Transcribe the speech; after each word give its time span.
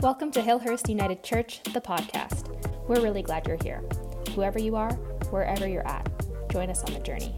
Welcome 0.00 0.30
to 0.30 0.40
Hillhurst 0.40 0.88
United 0.88 1.24
Church, 1.24 1.60
the 1.64 1.80
podcast. 1.80 2.46
We're 2.86 3.00
really 3.00 3.20
glad 3.20 3.48
you're 3.48 3.58
here. 3.60 3.82
Whoever 4.36 4.60
you 4.60 4.76
are, 4.76 4.92
wherever 5.30 5.66
you're 5.66 5.86
at, 5.88 6.08
join 6.52 6.70
us 6.70 6.84
on 6.84 6.94
the 6.94 7.00
journey. 7.00 7.34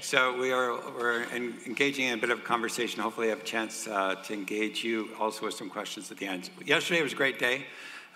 So 0.00 0.34
we 0.40 0.50
are 0.50 0.80
we're 0.96 1.24
engaging 1.34 2.06
in 2.06 2.18
a 2.18 2.20
bit 2.22 2.30
of 2.30 2.38
a 2.38 2.42
conversation. 2.42 3.02
Hopefully, 3.02 3.26
I 3.26 3.30
have 3.30 3.40
a 3.40 3.44
chance 3.44 3.86
uh, 3.86 4.14
to 4.14 4.32
engage 4.32 4.82
you 4.82 5.10
also 5.20 5.44
with 5.44 5.52
some 5.52 5.68
questions 5.68 6.10
at 6.10 6.16
the 6.16 6.26
end. 6.26 6.48
Yesterday 6.64 7.02
was 7.02 7.12
a 7.12 7.16
great 7.16 7.38
day. 7.38 7.66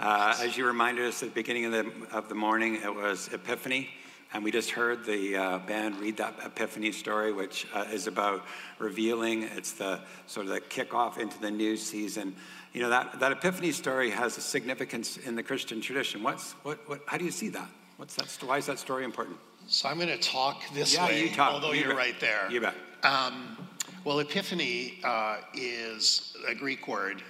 Uh, 0.01 0.35
as 0.41 0.57
you 0.57 0.67
reminded 0.67 1.07
us 1.07 1.23
at 1.23 1.29
the 1.29 1.35
beginning 1.35 1.67
of 1.67 1.73
the, 1.73 1.93
of 2.11 2.31
the 2.31 2.35
morning, 2.35 2.77
it 2.77 2.95
was 2.95 3.29
Epiphany. 3.35 3.91
And 4.35 4.43
we 4.43 4.51
just 4.51 4.71
heard 4.71 5.05
the 5.05 5.37
uh, 5.37 5.59
band 5.59 5.99
read 5.99 6.17
that 6.17 6.35
Epiphany 6.43 6.91
story, 6.93 7.33
which 7.33 7.67
uh, 7.75 7.85
is 7.93 8.07
about 8.07 8.45
revealing. 8.79 9.43
It's 9.43 9.73
the 9.73 10.01
sort 10.27 10.47
of 10.47 10.53
the 10.53 10.61
kickoff 10.61 11.19
into 11.19 11.39
the 11.39 11.51
new 11.51 11.77
season. 11.77 12.35
You 12.73 12.81
know, 12.81 12.89
that, 12.89 13.21
that 13.21 13.33
Epiphany 13.33 13.73
story 13.73 14.09
has 14.11 14.39
a 14.39 14.41
significance 14.41 15.19
in 15.19 15.35
the 15.35 15.43
Christian 15.43 15.83
tradition. 15.83 16.23
What's, 16.23 16.53
what, 16.63 16.79
what, 16.89 17.03
how 17.07 17.19
do 17.19 17.27
you 17.27 17.31
see 17.31 17.51
that? 17.51 17.69
What's 17.99 18.15
that, 18.15 18.49
why 18.49 18.57
is 18.57 18.67
that 18.67 18.79
story 18.79 19.05
important? 19.05 19.37
So 19.67 19.89
I'm 19.89 19.97
going 19.97 20.09
to 20.09 20.17
talk 20.17 20.63
this 20.73 20.95
yeah, 20.95 21.07
way, 21.07 21.25
you 21.25 21.35
talk. 21.35 21.53
although 21.53 21.73
you 21.73 21.91
are 21.91 21.95
right 21.95 22.19
there. 22.19 22.51
You 22.51 22.63
bet. 22.63 22.75
Um, 23.03 23.59
well, 24.05 24.19
Epiphany 24.21 24.99
uh, 25.05 25.37
is 25.55 26.35
a 26.49 26.55
Greek 26.55 26.89
word, 26.89 27.23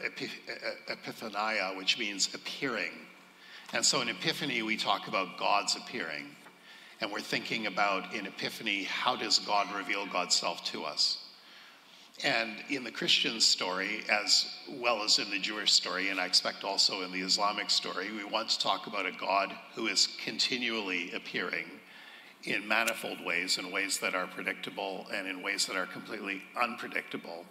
epiphania, 0.88 1.77
which 1.77 1.98
means 1.98 2.32
appearing. 2.32 2.92
And 3.74 3.84
so 3.84 4.00
in 4.02 4.08
Epiphany, 4.08 4.62
we 4.62 4.77
talk 4.77 5.08
about 5.08 5.36
God's 5.36 5.77
appearing 5.77 6.27
and 7.02 7.11
we're 7.11 7.20
thinking 7.20 7.66
about 7.66 8.15
in 8.15 8.27
Epiphany, 8.27 8.84
how 8.84 9.16
does 9.16 9.41
God 9.41 9.74
reveal 9.74 10.06
God's 10.06 10.37
self 10.37 10.65
to 10.66 10.84
us? 10.84 11.19
And 12.23 12.59
in 12.70 12.84
the 12.84 12.92
Christian 12.92 13.41
story, 13.41 14.05
as 14.09 14.48
well 14.69 15.02
as 15.02 15.19
in 15.19 15.28
the 15.28 15.41
Jewish 15.41 15.73
story, 15.73 16.11
and 16.11 16.20
I 16.20 16.27
expect 16.27 16.62
also 16.62 17.02
in 17.02 17.11
the 17.11 17.20
Islamic 17.20 17.70
story, 17.70 18.12
we 18.12 18.22
want 18.22 18.50
to 18.50 18.59
talk 18.61 18.86
about 18.86 19.05
a 19.05 19.11
God 19.11 19.53
who 19.75 19.89
is 19.89 20.17
continually 20.25 21.11
appearing 21.11 21.67
in 22.44 22.69
manifold 22.69 23.19
ways, 23.25 23.59
in 23.59 23.72
ways 23.72 23.98
that 23.98 24.14
are 24.14 24.28
predictable 24.28 25.09
and 25.12 25.27
in 25.27 25.42
ways 25.42 25.66
that 25.66 25.77
are 25.77 25.87
completely 25.87 26.41
unpredictable. 26.61 27.44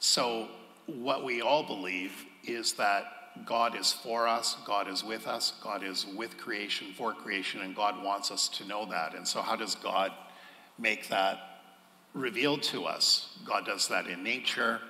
So, 0.00 0.48
what 0.84 1.24
we 1.24 1.40
all 1.40 1.62
believe 1.62 2.26
is 2.44 2.74
that 2.74 3.19
God 3.46 3.76
is 3.76 3.92
for 3.92 4.26
us, 4.26 4.56
God 4.66 4.88
is 4.88 5.04
with 5.04 5.26
us, 5.26 5.54
God 5.62 5.82
is 5.82 6.06
with 6.06 6.36
creation, 6.36 6.88
for 6.96 7.12
creation, 7.12 7.60
and 7.62 7.74
God 7.74 8.02
wants 8.02 8.30
us 8.30 8.48
to 8.48 8.64
know 8.64 8.86
that. 8.86 9.14
And 9.14 9.26
so, 9.26 9.42
how 9.42 9.56
does 9.56 9.74
God 9.74 10.12
make 10.78 11.08
that 11.08 11.38
revealed 12.14 12.62
to 12.64 12.84
us? 12.84 13.38
God 13.44 13.66
does 13.66 13.88
that 13.88 14.06
in 14.06 14.22
nature, 14.22 14.80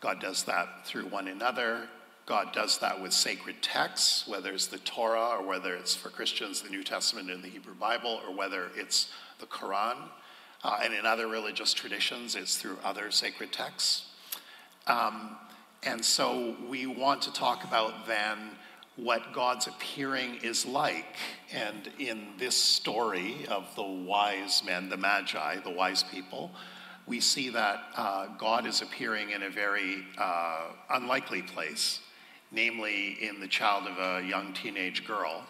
God 0.00 0.20
does 0.20 0.44
that 0.44 0.86
through 0.86 1.06
one 1.06 1.28
another. 1.28 1.88
God 2.26 2.52
does 2.52 2.78
that 2.78 3.02
with 3.02 3.12
sacred 3.12 3.60
texts, 3.60 4.28
whether 4.28 4.52
it's 4.52 4.68
the 4.68 4.78
Torah 4.78 5.36
or 5.36 5.44
whether 5.44 5.74
it's 5.74 5.96
for 5.96 6.10
Christians 6.10 6.62
the 6.62 6.70
New 6.70 6.84
Testament 6.84 7.28
and 7.28 7.42
the 7.42 7.48
Hebrew 7.48 7.74
Bible, 7.74 8.20
or 8.24 8.32
whether 8.32 8.70
it's 8.76 9.10
the 9.40 9.46
Quran. 9.46 9.96
Uh, 10.62 10.78
and 10.80 10.94
in 10.94 11.06
other 11.06 11.26
religious 11.26 11.74
traditions, 11.74 12.36
it's 12.36 12.56
through 12.56 12.76
other 12.84 13.10
sacred 13.10 13.52
texts. 13.52 14.06
Um, 14.86 15.38
and 15.82 16.04
so 16.04 16.56
we 16.68 16.86
want 16.86 17.22
to 17.22 17.32
talk 17.32 17.64
about 17.64 18.06
then 18.06 18.38
what 18.96 19.32
God's 19.32 19.66
appearing 19.66 20.36
is 20.42 20.66
like. 20.66 21.16
And 21.52 21.90
in 21.98 22.28
this 22.38 22.54
story 22.54 23.46
of 23.48 23.74
the 23.76 23.82
wise 23.82 24.62
men, 24.64 24.88
the 24.88 24.96
magi, 24.96 25.56
the 25.60 25.70
wise 25.70 26.02
people, 26.02 26.50
we 27.06 27.18
see 27.20 27.48
that 27.50 27.82
uh, 27.96 28.26
God 28.38 28.66
is 28.66 28.82
appearing 28.82 29.30
in 29.30 29.42
a 29.42 29.50
very 29.50 30.04
uh, 30.18 30.66
unlikely 30.90 31.42
place, 31.42 32.00
namely 32.52 33.16
in 33.22 33.40
the 33.40 33.48
child 33.48 33.86
of 33.86 33.98
a 33.98 34.26
young 34.26 34.52
teenage 34.52 35.06
girl 35.06 35.44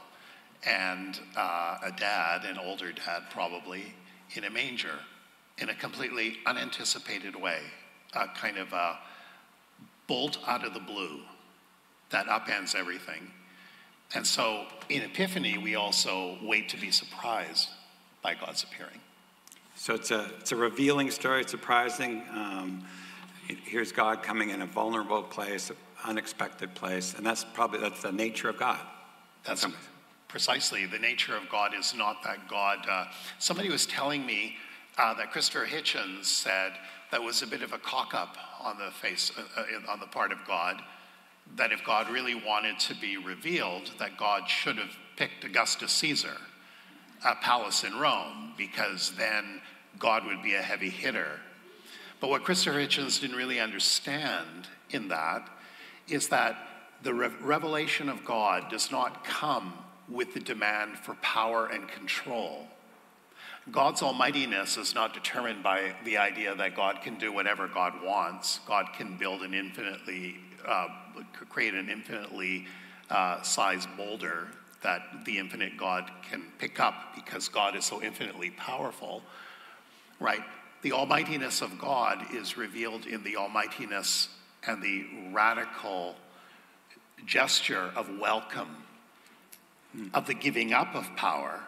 and 0.64 1.19
uh, 1.36 1.78
a 1.83 1.91
dad, 1.91 2.45
an 2.45 2.58
older 2.58 2.92
dad 2.92 3.24
probably, 3.30 3.95
in 4.35 4.45
a 4.45 4.51
manger 4.51 4.98
in 5.61 5.68
a 5.68 5.74
completely 5.74 6.39
unanticipated 6.47 7.36
way, 7.36 7.61
a 8.14 8.27
kind 8.29 8.57
of 8.57 8.73
a 8.73 8.98
bolt 10.11 10.39
out 10.48 10.67
of 10.67 10.75
the 10.75 10.81
blue 10.81 11.21
that 12.11 12.27
upends 12.27 12.75
everything. 12.75 13.31
And 14.13 14.27
so 14.27 14.67
in 14.89 15.03
Epiphany, 15.03 15.57
we 15.57 15.77
also 15.77 16.37
wait 16.43 16.69
to 16.71 16.77
be 16.77 16.91
surprised 16.91 17.69
by 18.21 18.35
God's 18.35 18.65
appearing. 18.65 19.01
So 19.77 19.95
it's 19.95 20.11
a, 20.11 20.29
it's 20.41 20.51
a 20.51 20.57
revealing 20.57 21.13
story, 21.13 21.43
it's 21.43 21.53
surprising. 21.53 22.25
Um, 22.33 22.85
here's 23.47 23.93
God 23.93 24.21
coming 24.21 24.51
in 24.51 24.63
a 24.63 24.67
vulnerable 24.67 25.23
place, 25.23 25.71
unexpected 26.05 26.75
place, 26.75 27.15
and 27.15 27.25
that's 27.25 27.45
probably 27.55 27.79
that's 27.79 28.03
the 28.03 28.11
nature 28.11 28.48
of 28.48 28.59
God. 28.59 28.81
That's 29.45 29.65
precisely 30.27 30.87
the 30.87 30.98
nature 30.98 31.37
of 31.37 31.48
God 31.48 31.73
is 31.73 31.95
not 31.95 32.25
that 32.25 32.48
God. 32.48 32.79
Uh, 32.91 33.05
somebody 33.39 33.71
was 33.71 33.87
telling 33.87 34.27
me 34.27 34.57
uh, 34.98 35.15
that 35.15 35.31
Christopher 35.31 35.67
Hitchens 35.67 36.25
said 36.25 36.73
that 37.13 37.23
was 37.23 37.42
a 37.42 37.47
bit 37.47 37.63
of 37.63 37.73
a 37.73 37.79
cock 37.79 38.13
up 38.13 38.37
on 38.63 38.79
the 38.79 38.91
face 38.91 39.33
uh, 39.37 39.61
uh 39.61 39.93
on 39.93 40.01
the 40.01 40.07
part 40.07 40.33
of 40.33 40.39
God 40.47 40.83
that 41.57 41.73
if 41.73 41.85
God 41.85 42.11
really 42.11 42.35
wanted 42.35 42.79
to 42.81 42.95
be 42.95 43.17
revealed 43.17 43.91
that 43.98 44.17
God 44.17 44.48
should 44.48 44.77
have 44.77 44.97
picked 45.17 45.45
Augustus 45.45 45.93
Caesar 45.93 46.37
a 47.25 47.35
palace 47.37 47.85
in 47.85 47.98
Rome 47.98 48.55
because 48.57 49.13
then 49.13 49.61
God 49.98 50.25
would 50.27 50.43
be 50.43 50.55
a 50.55 50.63
heavy 50.63 50.89
hitter. 50.89 51.41
But 52.21 52.31
what 52.31 52.45
Christopher 52.45 52.79
Hitchens 52.79 53.21
didn't 53.21 53.37
really 53.37 53.61
understand 53.61 54.69
in 54.91 55.09
that 55.09 55.48
is 56.09 56.29
that 56.29 56.57
the 57.03 57.15
re- 57.15 57.31
revelation 57.41 58.09
of 58.09 58.25
God 58.25 58.71
does 58.71 58.91
not 58.91 59.25
come 59.25 59.73
with 60.09 60.35
the 60.35 60.41
demand 60.41 60.98
for 60.98 61.15
power 61.17 61.67
and 61.67 61.89
control 61.89 62.67
God's 63.71 64.03
almightiness 64.03 64.79
is 64.79 64.95
not 64.95 65.13
determined 65.13 65.63
by 65.63 65.93
the 66.05 66.17
idea 66.17 66.55
that 66.55 66.75
God 66.75 67.03
can 67.03 67.17
do 67.19 67.33
whatever 67.33 67.69
God 67.69 68.03
wants. 68.03 68.61
God 68.67 68.87
can 68.97 69.17
build 69.17 69.43
an 69.43 69.55
infinitely, 69.55 70.37
uh, 70.67 70.89
create 71.51 71.75
an 71.75 71.89
infinitely 71.91 72.67
uh, 73.11 73.43
sized 73.43 73.89
boulder 73.97 74.48
that 74.83 75.03
the 75.27 75.39
infinite 75.39 75.77
God 75.77 76.11
can 76.29 76.43
pick 76.59 76.81
up 76.81 77.15
because 77.15 77.48
God 77.48 77.77
is 77.77 77.85
so 77.85 78.03
infinitely 78.03 78.51
powerful, 78.51 79.23
right? 80.19 80.41
The 80.83 80.92
almightiness 80.92 81.61
of 81.61 81.79
God 81.79 82.35
is 82.35 82.57
revealed 82.57 83.05
in 83.05 83.23
the 83.23 83.37
almightiness 83.37 84.31
and 84.67 84.83
the 84.83 85.05
radical 85.33 86.17
gesture 87.27 87.92
of 87.95 88.09
welcome, 88.19 88.85
of 90.15 90.27
the 90.27 90.35
giving 90.35 90.73
up 90.73 90.95
of 90.95 91.15
power 91.15 91.61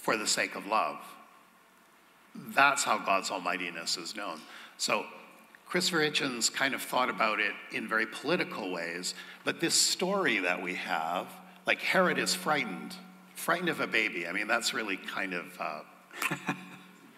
for 0.00 0.16
the 0.16 0.26
sake 0.26 0.54
of 0.54 0.66
love. 0.66 0.98
That's 2.34 2.84
how 2.84 2.98
God's 2.98 3.30
almightiness 3.30 3.96
is 3.96 4.16
known. 4.16 4.40
So 4.78 5.04
Christopher 5.66 5.98
Hitchens 5.98 6.52
kind 6.52 6.74
of 6.74 6.82
thought 6.82 7.10
about 7.10 7.38
it 7.38 7.52
in 7.70 7.86
very 7.86 8.06
political 8.06 8.72
ways, 8.72 9.14
but 9.44 9.60
this 9.60 9.74
story 9.74 10.38
that 10.40 10.60
we 10.60 10.74
have, 10.74 11.26
like 11.66 11.80
Herod 11.80 12.18
is 12.18 12.34
frightened, 12.34 12.94
frightened 13.34 13.68
of 13.68 13.80
a 13.80 13.86
baby. 13.86 14.26
I 14.26 14.32
mean, 14.32 14.48
that's 14.48 14.74
really 14.74 14.96
kind 14.96 15.34
of 15.34 15.46
uh, 15.60 15.80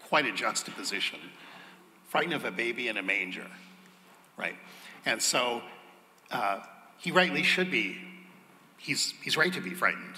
quite 0.09 0.26
a 0.26 0.32
juxtaposition. 0.32 1.19
Frightened 2.09 2.34
of 2.34 2.44
a 2.44 2.50
baby 2.50 2.88
in 2.88 2.97
a 2.97 3.03
manger, 3.03 3.47
right? 4.37 4.56
And 5.06 5.22
so 5.22 5.62
uh, 6.31 6.60
he 6.98 7.10
rightly 7.10 7.42
should 7.42 7.71
be, 7.71 7.97
he's, 8.76 9.15
he's 9.22 9.37
right 9.37 9.53
to 9.53 9.60
be 9.60 9.71
frightened 9.71 10.16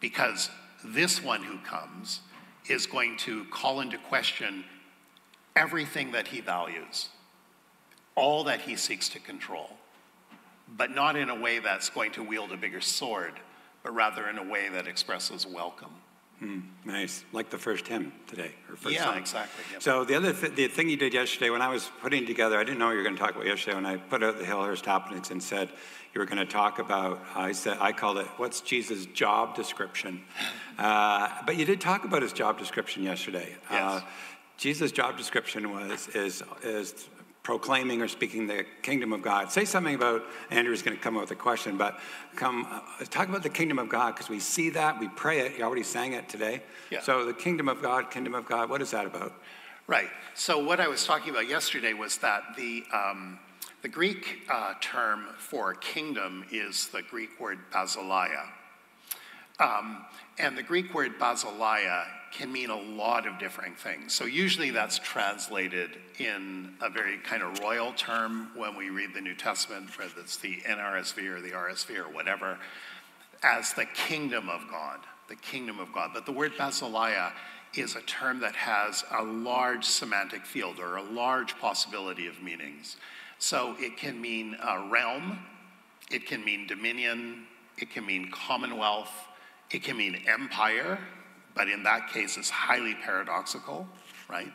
because 0.00 0.48
this 0.84 1.22
one 1.22 1.42
who 1.42 1.58
comes 1.58 2.20
is 2.68 2.86
going 2.86 3.16
to 3.18 3.44
call 3.46 3.80
into 3.80 3.98
question 3.98 4.64
everything 5.56 6.12
that 6.12 6.28
he 6.28 6.40
values, 6.40 7.08
all 8.14 8.44
that 8.44 8.60
he 8.60 8.76
seeks 8.76 9.08
to 9.10 9.18
control, 9.18 9.70
but 10.76 10.90
not 10.90 11.16
in 11.16 11.30
a 11.30 11.34
way 11.34 11.58
that's 11.58 11.88
going 11.88 12.12
to 12.12 12.22
wield 12.22 12.52
a 12.52 12.56
bigger 12.56 12.80
sword, 12.80 13.34
but 13.82 13.94
rather 13.94 14.28
in 14.28 14.38
a 14.38 14.44
way 14.44 14.68
that 14.68 14.86
expresses 14.86 15.46
welcome. 15.46 15.90
Mm, 16.42 16.62
nice, 16.84 17.24
like 17.32 17.50
the 17.50 17.58
first 17.58 17.88
hymn 17.88 18.12
today, 18.28 18.52
or 18.70 18.76
first 18.76 18.94
yeah, 18.94 19.06
song. 19.06 19.18
exactly. 19.18 19.64
Yep. 19.72 19.82
So 19.82 20.04
the 20.04 20.14
other 20.14 20.32
th- 20.32 20.54
the 20.54 20.68
thing 20.68 20.88
you 20.88 20.96
did 20.96 21.12
yesterday, 21.12 21.50
when 21.50 21.62
I 21.62 21.68
was 21.68 21.90
putting 22.00 22.26
together, 22.26 22.56
I 22.56 22.62
didn't 22.62 22.78
know 22.78 22.90
you 22.90 22.98
were 22.98 23.02
going 23.02 23.16
to 23.16 23.20
talk 23.20 23.34
about 23.34 23.46
yesterday. 23.46 23.74
When 23.74 23.86
I 23.86 23.96
put 23.96 24.22
out 24.22 24.38
the 24.38 24.44
Hillhurst 24.44 24.84
Happenings 24.84 25.32
and 25.32 25.42
said 25.42 25.70
you 26.14 26.20
were 26.20 26.26
going 26.26 26.38
to 26.38 26.52
talk 26.52 26.78
about, 26.78 27.20
I 27.34 27.52
said 27.52 27.78
I 27.80 27.92
called 27.92 28.18
it 28.18 28.26
"What's 28.36 28.60
Jesus' 28.60 29.06
job 29.06 29.54
description?" 29.54 30.22
Uh, 30.78 31.28
but 31.46 31.56
you 31.56 31.64
did 31.64 31.80
talk 31.80 32.04
about 32.04 32.22
his 32.22 32.32
job 32.32 32.58
description 32.58 33.02
yesterday. 33.02 33.56
Yes. 33.70 33.82
Uh, 33.82 34.06
Jesus' 34.56 34.92
job 34.92 35.16
description 35.16 35.72
was 35.72 36.08
is 36.08 36.42
is 36.62 37.08
proclaiming 37.48 38.02
or 38.02 38.08
speaking 38.08 38.46
the 38.46 38.62
kingdom 38.82 39.10
of 39.14 39.22
God. 39.22 39.50
Say 39.50 39.64
something 39.64 39.94
about, 39.94 40.22
Andrew's 40.50 40.82
going 40.82 40.94
to 40.94 41.02
come 41.02 41.16
up 41.16 41.22
with 41.22 41.30
a 41.30 41.34
question, 41.34 41.78
but 41.78 41.98
come 42.36 42.66
uh, 42.70 43.04
talk 43.06 43.26
about 43.26 43.42
the 43.42 43.48
kingdom 43.48 43.78
of 43.78 43.88
God 43.88 44.14
because 44.14 44.28
we 44.28 44.38
see 44.38 44.68
that, 44.68 45.00
we 45.00 45.08
pray 45.08 45.40
it. 45.40 45.56
You 45.56 45.64
already 45.64 45.82
sang 45.82 46.12
it 46.12 46.28
today. 46.28 46.62
Yeah. 46.90 47.00
So 47.00 47.24
the 47.24 47.32
kingdom 47.32 47.66
of 47.66 47.80
God, 47.80 48.10
kingdom 48.10 48.34
of 48.34 48.44
God, 48.44 48.68
what 48.68 48.82
is 48.82 48.90
that 48.90 49.06
about? 49.06 49.32
Right. 49.86 50.10
So 50.34 50.62
what 50.62 50.78
I 50.78 50.88
was 50.88 51.06
talking 51.06 51.30
about 51.30 51.48
yesterday 51.48 51.94
was 51.94 52.18
that 52.18 52.42
the, 52.58 52.84
um, 52.92 53.38
The 53.80 53.88
Greek 53.88 54.40
uh, 54.50 54.74
term 54.80 55.26
for 55.38 55.74
kingdom 55.74 56.44
is 56.50 56.88
the 56.88 57.02
Greek 57.02 57.38
word 57.38 57.58
basileia. 57.72 58.48
Um, 59.60 60.04
and 60.36 60.58
the 60.58 60.64
Greek 60.64 60.92
word 60.94 61.18
basileia 61.20 62.04
can 62.32 62.50
mean 62.50 62.70
a 62.70 62.76
lot 62.76 63.26
of 63.26 63.38
different 63.38 63.78
things. 63.78 64.12
So 64.12 64.24
usually 64.24 64.70
that's 64.70 64.98
translated 64.98 65.90
in 66.18 66.74
a 66.82 66.90
very 66.90 67.18
kind 67.18 67.42
of 67.42 67.60
royal 67.60 67.92
term 67.92 68.50
when 68.56 68.76
we 68.76 68.90
read 68.90 69.14
the 69.14 69.20
New 69.20 69.34
Testament, 69.34 69.96
whether 69.96 70.12
it's 70.18 70.38
the 70.38 70.56
NRSV 70.56 71.26
or 71.28 71.40
the 71.40 71.50
RSV 71.50 71.98
or 71.98 72.12
whatever, 72.12 72.58
as 73.44 73.74
the 73.74 73.86
kingdom 73.86 74.48
of 74.48 74.62
God, 74.68 74.98
the 75.28 75.36
kingdom 75.36 75.78
of 75.78 75.92
God. 75.92 76.10
But 76.12 76.26
the 76.26 76.32
word 76.32 76.52
basileia 76.58 77.32
is 77.80 77.96
a 77.96 78.00
term 78.02 78.40
that 78.40 78.54
has 78.54 79.04
a 79.10 79.22
large 79.22 79.84
semantic 79.84 80.44
field 80.44 80.78
or 80.78 80.96
a 80.96 81.02
large 81.02 81.58
possibility 81.58 82.26
of 82.26 82.42
meanings. 82.42 82.96
So 83.38 83.76
it 83.78 83.96
can 83.96 84.20
mean 84.20 84.56
a 84.62 84.88
realm, 84.88 85.38
it 86.10 86.26
can 86.26 86.44
mean 86.44 86.66
dominion, 86.66 87.44
it 87.76 87.90
can 87.90 88.04
mean 88.04 88.30
commonwealth, 88.30 89.12
it 89.70 89.82
can 89.82 89.96
mean 89.96 90.22
empire, 90.26 90.98
but 91.54 91.68
in 91.68 91.82
that 91.84 92.08
case, 92.08 92.36
it's 92.36 92.50
highly 92.50 92.94
paradoxical, 92.94 93.86
right? 94.28 94.52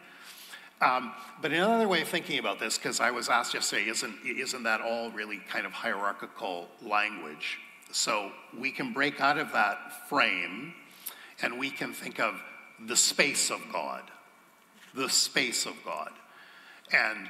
Um, 0.82 1.14
but 1.42 1.52
another 1.52 1.88
way 1.88 2.02
of 2.02 2.10
thinking 2.10 2.40
about 2.40 2.60
this, 2.60 2.78
because 2.78 3.00
I 3.00 3.12
was 3.12 3.30
asked 3.30 3.54
yesterday, 3.54 3.88
isn't, 3.88 4.16
isn't 4.26 4.64
that 4.64 4.82
all 4.82 5.12
really 5.12 5.38
kind 5.50 5.66
of 5.66 5.72
hierarchical 5.72 6.68
language? 6.82 7.60
So 7.92 8.32
we 8.58 8.72
can 8.72 8.92
break 8.92 9.22
out 9.22 9.38
of 9.38 9.54
that 9.54 10.10
frame 10.10 10.74
and 11.42 11.58
we 11.58 11.70
can 11.70 11.94
think 11.94 12.20
of 12.20 12.42
the 12.88 12.96
space 12.96 13.50
of 13.50 13.62
God, 13.72 14.04
the 14.94 15.10
space 15.10 15.66
of 15.66 15.74
God. 15.86 16.12
And 16.92 17.30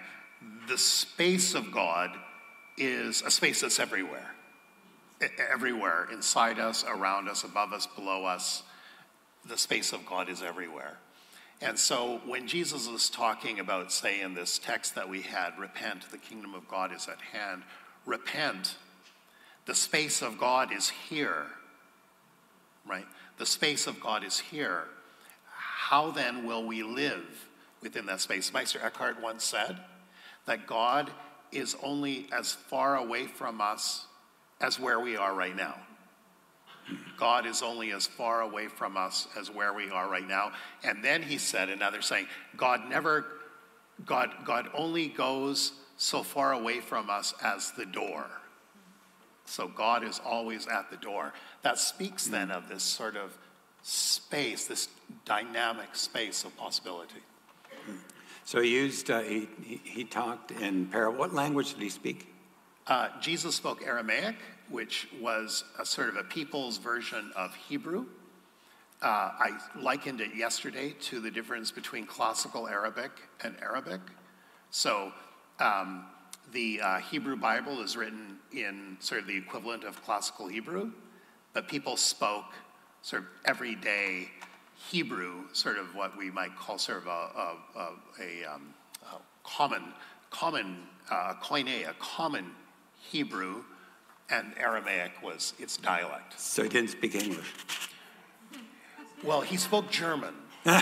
the 0.67 0.77
space 0.77 1.55
of 1.55 1.71
God 1.71 2.11
is 2.77 3.21
a 3.21 3.31
space 3.31 3.61
that's 3.61 3.79
everywhere. 3.79 4.31
Everywhere, 5.51 6.07
inside 6.11 6.59
us, 6.59 6.83
around 6.83 7.29
us, 7.29 7.44
above 7.44 7.71
us, 7.71 7.88
below 7.88 8.25
us. 8.25 8.63
The 9.47 9.57
space 9.57 9.94
of 9.94 10.05
God 10.05 10.29
is 10.29 10.41
everywhere. 10.41 10.97
And 11.61 11.79
so 11.79 12.19
when 12.25 12.47
Jesus 12.47 12.88
is 12.88 13.09
talking 13.09 13.59
about, 13.59 13.91
say, 13.91 14.21
in 14.21 14.33
this 14.33 14.59
text 14.59 14.95
that 14.95 15.07
we 15.07 15.21
had, 15.21 15.57
repent, 15.57 16.11
the 16.11 16.17
kingdom 16.17 16.53
of 16.53 16.67
God 16.67 16.94
is 16.94 17.07
at 17.07 17.21
hand, 17.21 17.63
repent, 18.05 18.75
the 19.65 19.75
space 19.75 20.21
of 20.21 20.38
God 20.38 20.73
is 20.73 20.89
here, 20.89 21.45
right? 22.85 23.05
The 23.38 23.45
space 23.45 23.88
of 23.88 24.01
God 24.01 24.25
is 24.25 24.39
here. 24.39 24.85
How 25.93 26.09
then 26.09 26.47
will 26.47 26.63
we 26.63 26.81
live 26.81 27.47
within 27.79 28.07
that 28.07 28.19
space? 28.19 28.51
Meister 28.51 28.79
Eckhart 28.83 29.21
once 29.21 29.43
said 29.43 29.77
that 30.47 30.65
God 30.65 31.11
is 31.51 31.75
only 31.83 32.25
as 32.35 32.51
far 32.51 32.95
away 32.95 33.27
from 33.27 33.61
us 33.61 34.07
as 34.59 34.79
where 34.79 34.99
we 34.99 35.17
are 35.17 35.35
right 35.35 35.55
now. 35.55 35.75
God 37.15 37.45
is 37.45 37.61
only 37.61 37.91
as 37.91 38.07
far 38.07 38.41
away 38.41 38.69
from 38.69 38.97
us 38.97 39.27
as 39.39 39.51
where 39.51 39.71
we 39.71 39.91
are 39.91 40.09
right 40.09 40.27
now. 40.27 40.53
And 40.83 41.03
then 41.03 41.21
he 41.21 41.37
said 41.37 41.69
another 41.69 42.01
saying, 42.01 42.25
God 42.57 42.89
never, 42.89 43.27
God, 44.03 44.31
God 44.45 44.69
only 44.73 45.09
goes 45.09 45.73
so 45.97 46.23
far 46.23 46.53
away 46.53 46.79
from 46.79 47.11
us 47.11 47.35
as 47.43 47.69
the 47.69 47.85
door. 47.85 48.25
So 49.45 49.67
God 49.67 50.03
is 50.03 50.19
always 50.25 50.65
at 50.65 50.89
the 50.89 50.97
door. 50.97 51.33
That 51.61 51.77
speaks 51.77 52.25
then 52.25 52.49
of 52.49 52.67
this 52.67 52.81
sort 52.81 53.15
of 53.15 53.37
space, 53.83 54.65
this 54.65 54.89
dynamic 55.25 55.95
space 55.95 56.44
of 56.44 56.56
possibility. 56.57 57.21
So 58.45 58.62
he 58.62 58.69
used, 58.74 59.09
uh, 59.09 59.21
he, 59.21 59.47
he 59.83 60.03
talked 60.03 60.51
in 60.51 60.88
parable. 60.88 61.18
What 61.18 61.33
language 61.33 61.74
did 61.74 61.81
he 61.81 61.89
speak? 61.89 62.27
Uh, 62.88 63.09
Jesus 63.21 63.56
spoke 63.56 63.85
Aramaic, 63.85 64.35
which 64.69 65.07
was 65.21 65.63
a 65.80 65.85
sort 65.85 66.09
of 66.09 66.18
a 66.18 66.24
people's 66.24 66.77
version 66.77 67.31
of 67.35 67.56
Hebrew. 67.56 68.06
Uh, 69.01 69.31
I 69.38 69.59
likened 69.80 70.21
it 70.21 70.36
yesterday 70.36 70.94
to 71.01 71.19
the 71.19 71.31
difference 71.31 71.71
between 71.71 72.06
classical 72.06 72.68
Arabic 72.68 73.12
and 73.44 73.56
Arabic. 73.62 74.01
So 74.71 75.12
um, 75.59 76.06
the 76.51 76.81
uh, 76.81 76.97
Hebrew 77.00 77.36
Bible 77.36 77.81
is 77.81 77.95
written 77.95 78.38
in 78.51 78.97
sort 79.00 79.21
of 79.21 79.27
the 79.27 79.38
equivalent 79.38 79.83
of 79.83 80.01
classical 80.03 80.47
Hebrew, 80.47 80.91
but 81.53 81.68
people 81.68 81.95
spoke 81.95 82.53
sort 83.03 83.21
of 83.21 83.27
everyday 83.45 84.29
Hebrew, 84.89 85.44
sort 85.53 85.77
of 85.77 85.94
what 85.94 86.17
we 86.17 86.31
might 86.31 86.55
call 86.57 86.77
sort 86.79 87.00
of 87.00 87.07
a, 87.07 87.09
a, 87.09 87.89
a, 88.19 88.53
um, 88.53 88.73
a 89.03 89.17
common, 89.44 89.83
common 90.31 90.77
uh, 91.11 91.35
koine, 91.41 91.88
a 91.88 91.94
common 92.00 92.51
Hebrew, 93.00 93.63
and 94.29 94.53
Aramaic 94.57 95.21
was 95.21 95.53
its 95.59 95.77
dialect. 95.77 96.39
So 96.39 96.63
he 96.63 96.69
didn't 96.69 96.91
speak 96.91 97.13
English. 97.13 97.53
Well, 99.23 99.41
he 99.41 99.57
spoke 99.57 99.91
German. 99.91 100.33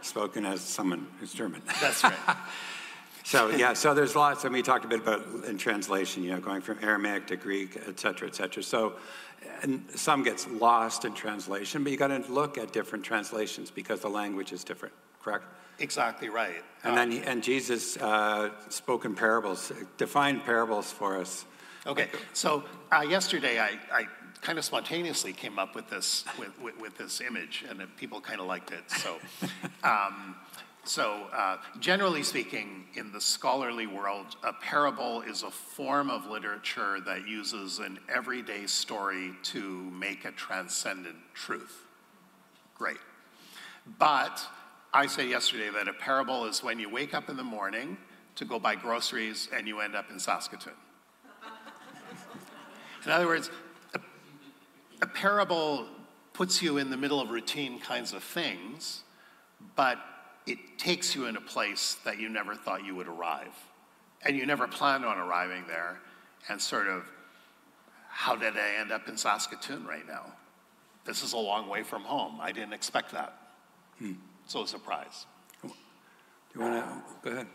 Spoken 0.00 0.44
as 0.44 0.62
someone 0.62 1.06
who's 1.20 1.32
German. 1.32 1.62
That's 1.80 2.02
right. 2.02 2.14
So 3.24 3.50
yeah, 3.50 3.72
so 3.72 3.94
there's 3.94 4.16
lots, 4.16 4.44
and 4.44 4.52
we 4.52 4.62
talked 4.62 4.84
a 4.84 4.88
bit 4.88 5.00
about 5.00 5.24
in 5.46 5.56
translation, 5.56 6.22
you 6.24 6.30
know, 6.30 6.40
going 6.40 6.60
from 6.60 6.78
Aramaic 6.82 7.26
to 7.28 7.36
Greek, 7.36 7.78
et 7.86 7.98
cetera, 7.98 8.28
et 8.28 8.34
cetera. 8.34 8.62
So, 8.62 8.94
and 9.62 9.84
some 9.94 10.22
gets 10.22 10.48
lost 10.48 11.04
in 11.04 11.14
translation, 11.14 11.82
but 11.84 11.92
you 11.92 11.98
got 11.98 12.08
to 12.08 12.18
look 12.32 12.58
at 12.58 12.72
different 12.72 13.04
translations 13.04 13.70
because 13.70 14.00
the 14.00 14.08
language 14.10 14.52
is 14.52 14.64
different. 14.64 14.94
Correct? 15.22 15.44
Exactly 15.78 16.28
right. 16.28 16.62
And 16.84 16.92
Uh, 16.92 16.96
then 16.96 17.10
he, 17.12 17.18
and 17.20 17.42
Jesus 17.42 17.96
uh, 17.96 18.50
spoke 18.68 19.04
in 19.04 19.14
parables, 19.14 19.72
defined 19.96 20.44
parables 20.44 20.90
for 20.92 21.16
us. 21.16 21.44
Okay, 21.86 22.08
so 22.32 22.64
uh, 22.92 23.00
yesterday 23.00 23.58
I, 23.58 23.78
I 23.92 24.06
kind 24.40 24.58
of 24.58 24.64
spontaneously 24.64 25.32
came 25.32 25.58
up 25.58 25.74
with 25.74 25.88
this 25.88 26.24
with, 26.38 26.60
with, 26.60 26.78
with 26.80 26.98
this 26.98 27.20
image, 27.20 27.64
and 27.68 27.80
people 27.96 28.20
kind 28.20 28.40
of 28.40 28.46
liked 28.46 28.72
it. 28.72 28.88
So, 28.90 29.16
um, 29.84 30.36
so 30.84 31.28
uh, 31.32 31.58
generally 31.78 32.24
speaking, 32.24 32.86
in 32.94 33.12
the 33.12 33.20
scholarly 33.20 33.86
world, 33.86 34.36
a 34.42 34.52
parable 34.52 35.22
is 35.22 35.44
a 35.44 35.50
form 35.50 36.10
of 36.10 36.26
literature 36.26 36.98
that 37.06 37.28
uses 37.28 37.78
an 37.78 38.00
everyday 38.12 38.66
story 38.66 39.32
to 39.44 39.60
make 39.90 40.24
a 40.24 40.32
transcendent 40.32 41.16
truth. 41.34 41.86
Great, 42.74 42.98
but 43.98 44.44
I 44.92 45.06
said 45.06 45.28
yesterday 45.28 45.70
that 45.70 45.86
a 45.86 45.92
parable 45.92 46.46
is 46.46 46.64
when 46.64 46.80
you 46.80 46.88
wake 46.88 47.14
up 47.14 47.30
in 47.30 47.36
the 47.36 47.44
morning 47.44 47.96
to 48.34 48.44
go 48.44 48.58
buy 48.58 48.74
groceries 48.74 49.48
and 49.54 49.68
you 49.68 49.80
end 49.80 49.94
up 49.94 50.10
in 50.10 50.18
Saskatoon. 50.18 50.72
In 53.04 53.10
other 53.10 53.26
words, 53.26 53.50
a, 53.94 54.00
a, 55.00 55.06
parable 55.06 55.86
puts 56.32 56.62
you 56.62 56.78
in 56.78 56.88
the 56.88 56.96
middle 56.96 57.20
of 57.20 57.30
routine 57.30 57.80
kinds 57.80 58.12
of 58.12 58.22
things, 58.22 59.02
but 59.74 59.98
it 60.46 60.58
takes 60.78 61.14
you 61.14 61.26
in 61.26 61.36
a 61.36 61.40
place 61.40 61.96
that 62.04 62.18
you 62.18 62.28
never 62.28 62.54
thought 62.54 62.84
you 62.84 62.94
would 62.94 63.08
arrive. 63.08 63.54
And 64.24 64.36
you 64.36 64.46
never 64.46 64.68
planned 64.68 65.04
on 65.04 65.18
arriving 65.18 65.64
there, 65.66 66.00
and 66.48 66.60
sort 66.60 66.86
of, 66.86 67.04
how 68.08 68.36
did 68.36 68.56
I 68.56 68.80
end 68.80 68.92
up 68.92 69.08
in 69.08 69.16
Saskatoon 69.16 69.84
right 69.84 70.06
now? 70.06 70.32
This 71.04 71.24
is 71.24 71.32
a 71.32 71.38
long 71.38 71.68
way 71.68 71.82
from 71.82 72.02
home. 72.02 72.38
I 72.40 72.52
didn't 72.52 72.72
expect 72.72 73.10
that. 73.12 73.36
Hmm. 73.98 74.12
So, 74.46 74.62
a 74.62 74.68
surprise. 74.68 75.26
Do 75.62 75.70
you 76.54 76.60
want 76.60 76.84
to 76.84 77.02
go 77.22 77.30
ahead? 77.30 77.46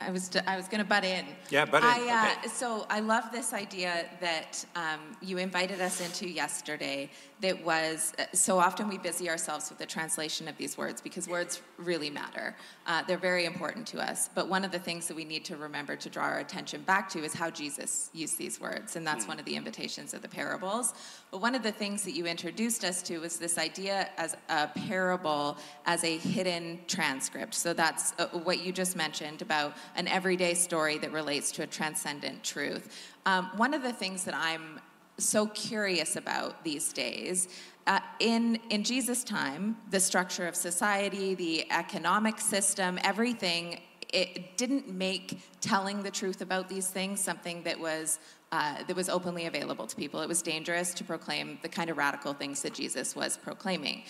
I 0.00 0.10
was 0.10 0.30
I 0.46 0.56
was 0.56 0.68
going 0.68 0.82
to 0.82 0.88
butt 0.88 1.04
in. 1.04 1.24
Yeah, 1.50 1.64
butt 1.64 1.82
in. 1.82 1.88
I, 1.88 2.36
uh, 2.36 2.38
okay. 2.38 2.48
So 2.48 2.86
I 2.90 3.00
love 3.00 3.24
this 3.32 3.52
idea 3.52 4.06
that 4.20 4.64
um, 4.76 5.00
you 5.20 5.38
invited 5.38 5.80
us 5.80 6.00
into 6.00 6.28
yesterday. 6.28 7.10
That 7.40 7.64
was 7.64 8.12
uh, 8.18 8.24
so 8.34 8.58
often 8.58 8.88
we 8.88 8.98
busy 8.98 9.30
ourselves 9.30 9.70
with 9.70 9.78
the 9.78 9.86
translation 9.86 10.46
of 10.46 10.58
these 10.58 10.76
words 10.76 11.00
because 11.00 11.26
words 11.26 11.62
really 11.78 12.10
matter. 12.10 12.54
Uh, 12.86 13.02
they're 13.04 13.16
very 13.16 13.46
important 13.46 13.86
to 13.88 14.00
us. 14.00 14.28
But 14.34 14.48
one 14.48 14.62
of 14.62 14.72
the 14.72 14.78
things 14.78 15.08
that 15.08 15.16
we 15.16 15.24
need 15.24 15.44
to 15.46 15.56
remember 15.56 15.96
to 15.96 16.10
draw 16.10 16.24
our 16.24 16.40
attention 16.40 16.82
back 16.82 17.08
to 17.10 17.24
is 17.24 17.32
how 17.32 17.48
Jesus 17.50 18.10
used 18.12 18.36
these 18.36 18.60
words, 18.60 18.96
and 18.96 19.06
that's 19.06 19.24
mm. 19.24 19.28
one 19.28 19.38
of 19.38 19.46
the 19.46 19.56
invitations 19.56 20.12
of 20.12 20.20
the 20.20 20.28
parables. 20.28 20.92
But 21.30 21.40
one 21.40 21.54
of 21.54 21.62
the 21.62 21.72
things 21.72 22.02
that 22.04 22.12
you 22.12 22.26
introduced 22.26 22.84
us 22.84 23.02
to 23.04 23.18
was 23.18 23.38
this 23.38 23.56
idea 23.56 24.10
as 24.18 24.36
a 24.48 24.68
parable 24.68 25.56
as 25.86 26.04
a 26.04 26.18
hidden 26.18 26.80
transcript. 26.86 27.54
So 27.54 27.72
that's 27.72 28.12
uh, 28.18 28.26
what 28.28 28.60
you 28.60 28.72
just 28.72 28.96
mentioned 28.96 29.42
about 29.42 29.74
an 29.96 30.08
everyday 30.08 30.54
story 30.54 30.98
that 30.98 31.12
relates 31.12 31.52
to 31.52 31.62
a 31.62 31.66
transcendent 31.66 32.42
truth. 32.42 32.96
Um, 33.26 33.50
one 33.56 33.74
of 33.74 33.82
the 33.82 33.92
things 33.92 34.24
that 34.24 34.34
I'm 34.34 34.80
so 35.20 35.46
curious 35.48 36.16
about 36.16 36.64
these 36.64 36.92
days. 36.92 37.48
Uh, 37.86 38.00
in, 38.18 38.58
in 38.70 38.84
Jesus' 38.84 39.24
time, 39.24 39.76
the 39.90 40.00
structure 40.00 40.46
of 40.46 40.56
society, 40.56 41.34
the 41.34 41.70
economic 41.70 42.38
system, 42.40 42.98
everything, 43.02 43.80
it 44.12 44.56
didn't 44.56 44.88
make 44.88 45.38
telling 45.60 46.02
the 46.02 46.10
truth 46.10 46.40
about 46.40 46.68
these 46.68 46.88
things 46.88 47.20
something 47.20 47.62
that 47.62 47.78
was, 47.78 48.18
uh, 48.52 48.82
that 48.84 48.96
was 48.96 49.08
openly 49.08 49.46
available 49.46 49.86
to 49.86 49.96
people. 49.96 50.20
It 50.20 50.28
was 50.28 50.42
dangerous 50.42 50.92
to 50.94 51.04
proclaim 51.04 51.58
the 51.62 51.68
kind 51.68 51.90
of 51.90 51.96
radical 51.96 52.34
things 52.34 52.62
that 52.62 52.74
Jesus 52.74 53.14
was 53.14 53.36
proclaiming. 53.36 54.02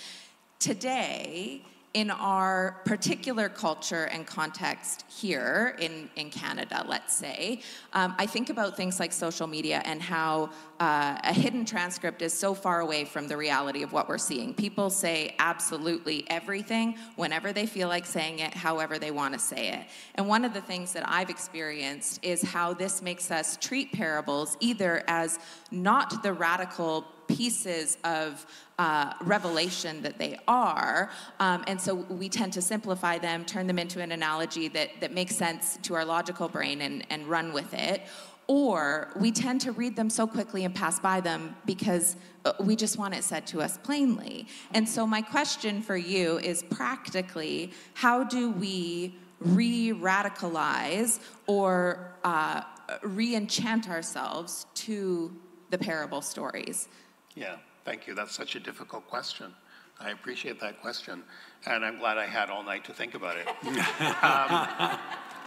Today, 0.58 1.62
in 1.92 2.08
our 2.10 2.80
particular 2.84 3.48
culture 3.48 4.04
and 4.04 4.24
context 4.24 5.04
here 5.08 5.76
in, 5.80 6.08
in 6.14 6.30
Canada, 6.30 6.84
let's 6.88 7.12
say, 7.12 7.60
um, 7.94 8.14
I 8.16 8.26
think 8.26 8.48
about 8.48 8.76
things 8.76 9.00
like 9.00 9.12
social 9.12 9.48
media 9.48 9.82
and 9.84 10.00
how 10.00 10.50
uh, 10.78 11.18
a 11.24 11.32
hidden 11.32 11.64
transcript 11.64 12.22
is 12.22 12.32
so 12.32 12.54
far 12.54 12.78
away 12.78 13.04
from 13.04 13.26
the 13.26 13.36
reality 13.36 13.82
of 13.82 13.92
what 13.92 14.08
we're 14.08 14.18
seeing. 14.18 14.54
People 14.54 14.88
say 14.88 15.34
absolutely 15.40 16.24
everything 16.30 16.96
whenever 17.16 17.52
they 17.52 17.66
feel 17.66 17.88
like 17.88 18.06
saying 18.06 18.38
it, 18.38 18.54
however 18.54 18.96
they 18.96 19.10
want 19.10 19.34
to 19.34 19.40
say 19.40 19.70
it. 19.70 19.80
And 20.14 20.28
one 20.28 20.44
of 20.44 20.54
the 20.54 20.60
things 20.60 20.92
that 20.92 21.02
I've 21.08 21.28
experienced 21.28 22.24
is 22.24 22.40
how 22.40 22.72
this 22.72 23.02
makes 23.02 23.32
us 23.32 23.56
treat 23.56 23.90
parables 23.90 24.56
either 24.60 25.02
as 25.08 25.40
not 25.72 26.22
the 26.22 26.32
radical 26.32 27.04
pieces 27.36 27.98
of 28.04 28.44
uh, 28.78 29.12
revelation 29.22 30.02
that 30.02 30.18
they 30.18 30.38
are. 30.48 31.10
Um, 31.38 31.64
and 31.66 31.80
so 31.80 31.94
we 31.94 32.28
tend 32.28 32.52
to 32.54 32.62
simplify 32.62 33.18
them, 33.18 33.44
turn 33.44 33.66
them 33.66 33.78
into 33.78 34.00
an 34.00 34.12
analogy 34.12 34.68
that, 34.68 35.00
that 35.00 35.12
makes 35.12 35.36
sense 35.36 35.78
to 35.82 35.94
our 35.94 36.04
logical 36.04 36.48
brain 36.48 36.80
and, 36.80 37.04
and 37.10 37.26
run 37.26 37.52
with 37.52 37.74
it. 37.74 38.02
Or 38.46 39.12
we 39.14 39.30
tend 39.30 39.60
to 39.60 39.72
read 39.72 39.94
them 39.94 40.10
so 40.10 40.26
quickly 40.26 40.64
and 40.64 40.74
pass 40.74 40.98
by 40.98 41.20
them 41.20 41.54
because 41.66 42.16
uh, 42.44 42.52
we 42.58 42.74
just 42.74 42.98
want 42.98 43.14
it 43.14 43.22
said 43.22 43.46
to 43.48 43.60
us 43.60 43.78
plainly. 43.78 44.48
And 44.74 44.88
so, 44.88 45.06
my 45.06 45.22
question 45.22 45.82
for 45.82 45.96
you 45.96 46.38
is 46.38 46.64
practically 46.64 47.72
how 47.94 48.24
do 48.24 48.50
we 48.50 49.14
re 49.38 49.92
radicalize 49.92 51.20
or 51.46 52.12
uh, 52.24 52.62
re 53.02 53.36
enchant 53.36 53.88
ourselves 53.88 54.66
to 54.74 55.30
the 55.70 55.78
parable 55.78 56.22
stories? 56.22 56.88
Yeah, 57.34 57.56
thank 57.84 58.06
you. 58.06 58.14
That's 58.14 58.34
such 58.34 58.56
a 58.56 58.60
difficult 58.60 59.06
question. 59.08 59.54
I 60.00 60.10
appreciate 60.10 60.58
that 60.60 60.80
question, 60.80 61.22
and 61.66 61.84
I'm 61.84 61.98
glad 61.98 62.16
I 62.16 62.26
had 62.26 62.48
all 62.48 62.62
night 62.62 62.84
to 62.84 62.92
think 62.92 63.14
about 63.14 63.36
it. 63.36 63.46
um, 64.24 64.98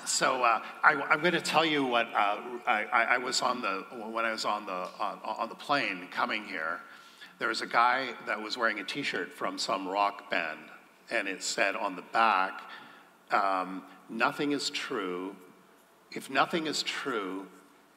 so 0.05 0.43
uh, 0.43 0.61
I, 0.83 1.13
am 1.13 1.21
going 1.21 1.33
to 1.33 1.41
tell 1.41 1.65
you 1.65 1.83
what 1.83 2.07
uh, 2.13 2.37
I, 2.67 2.85
I, 3.09 3.17
was 3.17 3.41
on 3.41 3.61
the 3.61 3.85
when 4.11 4.25
I 4.25 4.31
was 4.31 4.45
on 4.45 4.65
the 4.65 4.89
on, 4.99 5.19
on, 5.23 5.49
the 5.49 5.55
plane 5.55 6.07
coming 6.11 6.45
here. 6.45 6.81
There 7.39 7.47
was 7.47 7.61
a 7.61 7.67
guy 7.67 8.13
that 8.27 8.39
was 8.39 8.57
wearing 8.57 8.79
a 8.79 8.83
T-shirt 8.83 9.33
from 9.33 9.57
some 9.57 9.87
rock 9.87 10.29
band, 10.29 10.59
and 11.09 11.27
it 11.27 11.41
said 11.41 11.75
on 11.75 11.95
the 11.95 12.03
back, 12.13 12.61
um, 13.31 13.83
"Nothing 14.07 14.51
is 14.51 14.69
true. 14.69 15.35
If 16.11 16.29
nothing 16.29 16.67
is 16.67 16.83
true, 16.83 17.47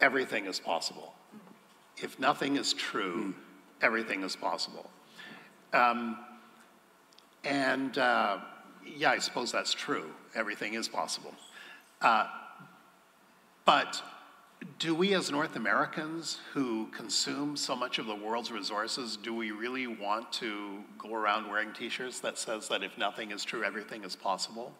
everything 0.00 0.46
is 0.46 0.58
possible. 0.58 1.12
If 1.98 2.18
nothing 2.18 2.56
is 2.56 2.72
true." 2.72 3.34
Mm 3.34 3.45
everything 3.82 4.22
is 4.22 4.36
possible. 4.36 4.90
Um, 5.72 6.18
and 7.44 7.96
uh, 7.98 8.38
yeah, 8.84 9.10
I 9.10 9.18
suppose 9.18 9.52
that's 9.52 9.72
true. 9.72 10.10
Everything 10.34 10.74
is 10.74 10.88
possible. 10.88 11.34
Uh, 12.00 12.26
but 13.64 14.02
do 14.78 14.94
we 14.94 15.14
as 15.14 15.30
North 15.30 15.56
Americans 15.56 16.38
who 16.52 16.86
consume 16.86 17.56
so 17.56 17.76
much 17.76 17.98
of 17.98 18.06
the 18.06 18.14
world's 18.14 18.50
resources, 18.50 19.16
do 19.16 19.34
we 19.34 19.50
really 19.50 19.86
want 19.86 20.32
to 20.32 20.82
go 20.98 21.14
around 21.14 21.48
wearing 21.48 21.72
t-shirts 21.72 22.20
that 22.20 22.38
says 22.38 22.68
that 22.68 22.82
if 22.82 22.96
nothing 22.96 23.30
is 23.30 23.44
true, 23.44 23.64
everything 23.64 24.04
is 24.04 24.16
possible? 24.16 24.72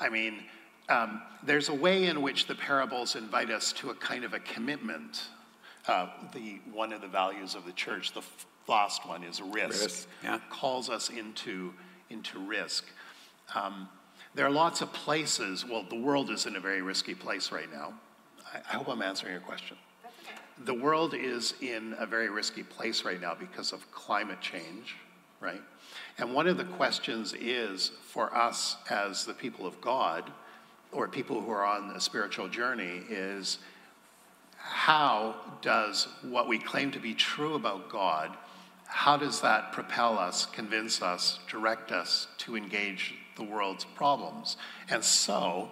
I 0.00 0.08
mean, 0.08 0.44
um, 0.88 1.22
there's 1.42 1.68
a 1.68 1.74
way 1.74 2.06
in 2.06 2.22
which 2.22 2.46
the 2.46 2.54
parables 2.54 3.14
invite 3.14 3.50
us 3.50 3.72
to 3.74 3.90
a 3.90 3.94
kind 3.94 4.24
of 4.24 4.32
a 4.32 4.40
commitment 4.40 5.28
uh, 5.86 6.08
the 6.34 6.60
one 6.72 6.92
of 6.92 7.00
the 7.00 7.08
values 7.08 7.54
of 7.54 7.64
the 7.64 7.72
church, 7.72 8.12
the 8.12 8.22
last 8.66 9.06
one 9.06 9.24
is 9.24 9.40
risk. 9.40 9.82
risk 9.82 10.08
yeah. 10.22 10.38
Calls 10.50 10.90
us 10.90 11.08
into 11.08 11.72
into 12.10 12.38
risk. 12.38 12.84
Um, 13.54 13.88
there 14.34 14.46
are 14.46 14.50
lots 14.50 14.82
of 14.82 14.92
places. 14.92 15.64
Well, 15.64 15.84
the 15.88 15.96
world 15.96 16.30
is 16.30 16.46
in 16.46 16.56
a 16.56 16.60
very 16.60 16.82
risky 16.82 17.14
place 17.14 17.50
right 17.50 17.70
now. 17.72 17.94
I, 18.52 18.58
I 18.58 18.76
hope 18.76 18.88
I'm 18.88 19.02
answering 19.02 19.32
your 19.32 19.40
question. 19.40 19.76
The 20.64 20.74
world 20.74 21.14
is 21.14 21.54
in 21.60 21.94
a 21.98 22.06
very 22.06 22.28
risky 22.28 22.62
place 22.62 23.04
right 23.04 23.20
now 23.20 23.34
because 23.38 23.72
of 23.72 23.90
climate 23.92 24.40
change, 24.40 24.96
right? 25.40 25.62
And 26.18 26.34
one 26.34 26.48
of 26.48 26.56
the 26.56 26.64
questions 26.64 27.32
is 27.38 27.92
for 28.02 28.34
us 28.36 28.76
as 28.90 29.24
the 29.24 29.34
people 29.34 29.66
of 29.66 29.80
God, 29.80 30.30
or 30.90 31.06
people 31.06 31.40
who 31.40 31.50
are 31.50 31.64
on 31.64 31.90
a 31.90 32.00
spiritual 32.00 32.48
journey, 32.48 33.02
is 33.08 33.58
how 34.58 35.36
does 35.62 36.08
what 36.22 36.48
we 36.48 36.58
claim 36.58 36.90
to 36.92 36.98
be 36.98 37.14
true 37.14 37.54
about 37.54 37.88
God, 37.88 38.36
how 38.84 39.16
does 39.16 39.40
that 39.42 39.72
propel 39.72 40.18
us, 40.18 40.46
convince 40.46 41.02
us, 41.02 41.38
direct 41.48 41.92
us 41.92 42.26
to 42.38 42.56
engage 42.56 43.14
the 43.36 43.44
world's 43.44 43.84
problems? 43.84 44.56
And 44.88 45.04
so, 45.04 45.70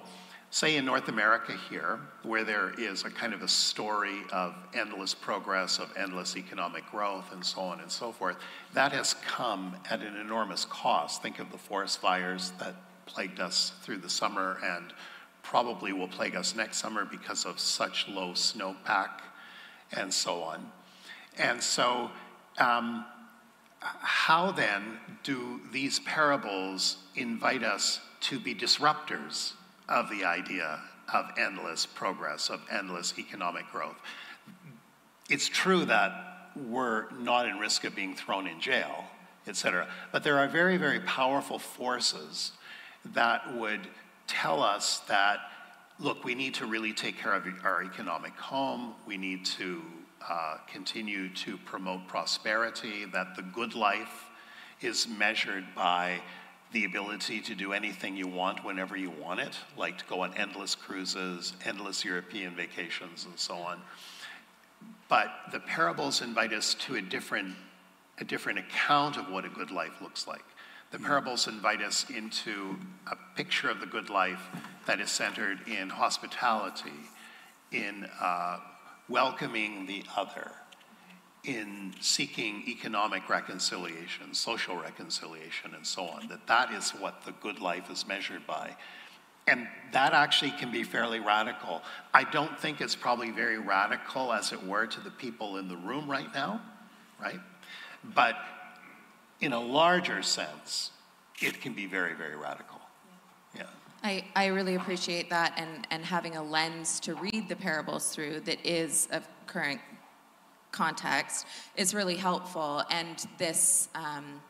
say 0.50 0.76
in 0.76 0.84
North 0.84 1.08
America 1.08 1.56
here, 1.68 1.98
where 2.22 2.44
there 2.44 2.72
is 2.78 3.04
a 3.04 3.10
kind 3.10 3.32
of 3.32 3.42
a 3.42 3.48
story 3.48 4.20
of 4.32 4.54
endless 4.74 5.14
progress, 5.14 5.78
of 5.78 5.92
endless 5.96 6.36
economic 6.36 6.88
growth, 6.90 7.32
and 7.32 7.44
so 7.44 7.62
on 7.62 7.80
and 7.80 7.90
so 7.90 8.12
forth, 8.12 8.36
that 8.74 8.92
has 8.92 9.14
come 9.14 9.76
at 9.90 10.00
an 10.00 10.16
enormous 10.16 10.64
cost. 10.66 11.22
Think 11.22 11.38
of 11.38 11.50
the 11.50 11.58
forest 11.58 12.00
fires 12.00 12.52
that 12.58 12.74
plagued 13.06 13.40
us 13.40 13.72
through 13.82 13.98
the 13.98 14.10
summer 14.10 14.58
and 14.62 14.92
probably 15.48 15.92
will 15.92 16.08
plague 16.08 16.34
us 16.34 16.56
next 16.56 16.78
summer 16.78 17.04
because 17.04 17.44
of 17.44 17.60
such 17.60 18.08
low 18.08 18.32
snowpack 18.32 19.20
and 19.92 20.12
so 20.12 20.42
on. 20.42 20.70
And 21.38 21.62
so, 21.62 22.10
um, 22.58 23.04
how 23.80 24.50
then 24.50 24.98
do 25.22 25.60
these 25.72 26.00
parables 26.00 26.96
invite 27.14 27.62
us 27.62 28.00
to 28.22 28.40
be 28.40 28.54
disruptors 28.54 29.52
of 29.88 30.10
the 30.10 30.24
idea 30.24 30.80
of 31.14 31.26
endless 31.38 31.86
progress, 31.86 32.50
of 32.50 32.60
endless 32.70 33.16
economic 33.16 33.70
growth? 33.70 33.96
It's 35.30 35.48
true 35.48 35.84
that 35.84 36.50
we're 36.56 37.10
not 37.12 37.46
in 37.46 37.58
risk 37.58 37.84
of 37.84 37.94
being 37.94 38.16
thrown 38.16 38.48
in 38.48 38.60
jail, 38.60 39.04
et 39.46 39.54
cetera, 39.54 39.86
but 40.10 40.24
there 40.24 40.38
are 40.38 40.48
very, 40.48 40.76
very 40.76 41.00
powerful 41.00 41.58
forces 41.58 42.52
that 43.04 43.54
would 43.54 43.86
tell 44.26 44.62
us 44.62 45.00
that, 45.08 45.38
look, 45.98 46.24
we 46.24 46.34
need 46.34 46.54
to 46.54 46.66
really 46.66 46.92
take 46.92 47.18
care 47.18 47.34
of 47.34 47.46
our 47.64 47.82
economic 47.82 48.34
home, 48.34 48.94
we 49.06 49.16
need 49.16 49.44
to 49.44 49.82
uh, 50.28 50.56
continue 50.66 51.28
to 51.34 51.56
promote 51.58 52.06
prosperity, 52.08 53.04
that 53.12 53.36
the 53.36 53.42
good 53.42 53.74
life 53.74 54.26
is 54.80 55.06
measured 55.08 55.64
by 55.74 56.20
the 56.72 56.84
ability 56.84 57.40
to 57.40 57.54
do 57.54 57.72
anything 57.72 58.16
you 58.16 58.26
want 58.26 58.64
whenever 58.64 58.96
you 58.96 59.10
want 59.10 59.40
it, 59.40 59.56
like 59.76 59.96
to 59.98 60.04
go 60.06 60.20
on 60.22 60.34
endless 60.34 60.74
cruises, 60.74 61.54
endless 61.64 62.04
European 62.04 62.54
vacations, 62.54 63.24
and 63.24 63.38
so 63.38 63.54
on. 63.54 63.80
But 65.08 65.30
the 65.52 65.60
parables 65.60 66.22
invite 66.22 66.52
us 66.52 66.74
to 66.74 66.96
a 66.96 67.00
different, 67.00 67.54
a 68.18 68.24
different 68.24 68.58
account 68.58 69.16
of 69.16 69.30
what 69.30 69.44
a 69.44 69.48
good 69.48 69.70
life 69.70 70.02
looks 70.02 70.26
like. 70.26 70.44
The 70.92 70.98
parables 70.98 71.48
invite 71.48 71.82
us 71.82 72.08
into 72.10 72.76
a 73.10 73.16
picture 73.36 73.68
of 73.68 73.80
the 73.80 73.86
good 73.86 74.08
life 74.08 74.42
that 74.86 75.00
is 75.00 75.10
centered 75.10 75.58
in 75.66 75.90
hospitality, 75.90 76.92
in 77.72 78.08
uh, 78.20 78.58
welcoming 79.08 79.86
the 79.86 80.04
other, 80.16 80.52
in 81.44 81.94
seeking 82.00 82.62
economic 82.68 83.28
reconciliation, 83.28 84.32
social 84.32 84.76
reconciliation, 84.76 85.74
and 85.74 85.86
so 85.86 86.04
on. 86.04 86.28
That 86.28 86.46
that 86.46 86.72
is 86.72 86.90
what 86.90 87.24
the 87.24 87.32
good 87.32 87.60
life 87.60 87.90
is 87.90 88.06
measured 88.06 88.46
by. 88.46 88.76
And 89.48 89.68
that 89.92 90.12
actually 90.12 90.50
can 90.52 90.72
be 90.72 90.82
fairly 90.82 91.20
radical. 91.20 91.82
I 92.12 92.24
don't 92.24 92.58
think 92.58 92.80
it's 92.80 92.96
probably 92.96 93.30
very 93.30 93.58
radical, 93.58 94.32
as 94.32 94.52
it 94.52 94.64
were, 94.64 94.86
to 94.86 95.00
the 95.00 95.10
people 95.10 95.58
in 95.58 95.68
the 95.68 95.76
room 95.76 96.10
right 96.10 96.32
now, 96.34 96.60
right? 97.20 97.40
But 98.14 98.36
in 99.40 99.52
a 99.52 99.60
larger 99.60 100.22
sense, 100.22 100.90
it 101.40 101.60
can 101.60 101.72
be 101.72 101.86
very, 101.86 102.14
very 102.14 102.36
radical. 102.36 102.80
Yeah. 103.54 103.64
I, 104.02 104.24
I 104.34 104.46
really 104.46 104.74
appreciate 104.74 105.30
that 105.30 105.54
and, 105.56 105.86
and 105.90 106.04
having 106.04 106.36
a 106.36 106.42
lens 106.42 107.00
to 107.00 107.14
read 107.14 107.48
the 107.48 107.56
parables 107.56 108.14
through 108.14 108.40
that 108.40 108.64
is 108.64 109.08
of 109.12 109.26
current 109.46 109.80
context 110.72 111.46
is 111.76 111.94
really 111.94 112.16
helpful. 112.16 112.82
And 112.90 113.24
this, 113.38 113.88
um, 113.94 114.40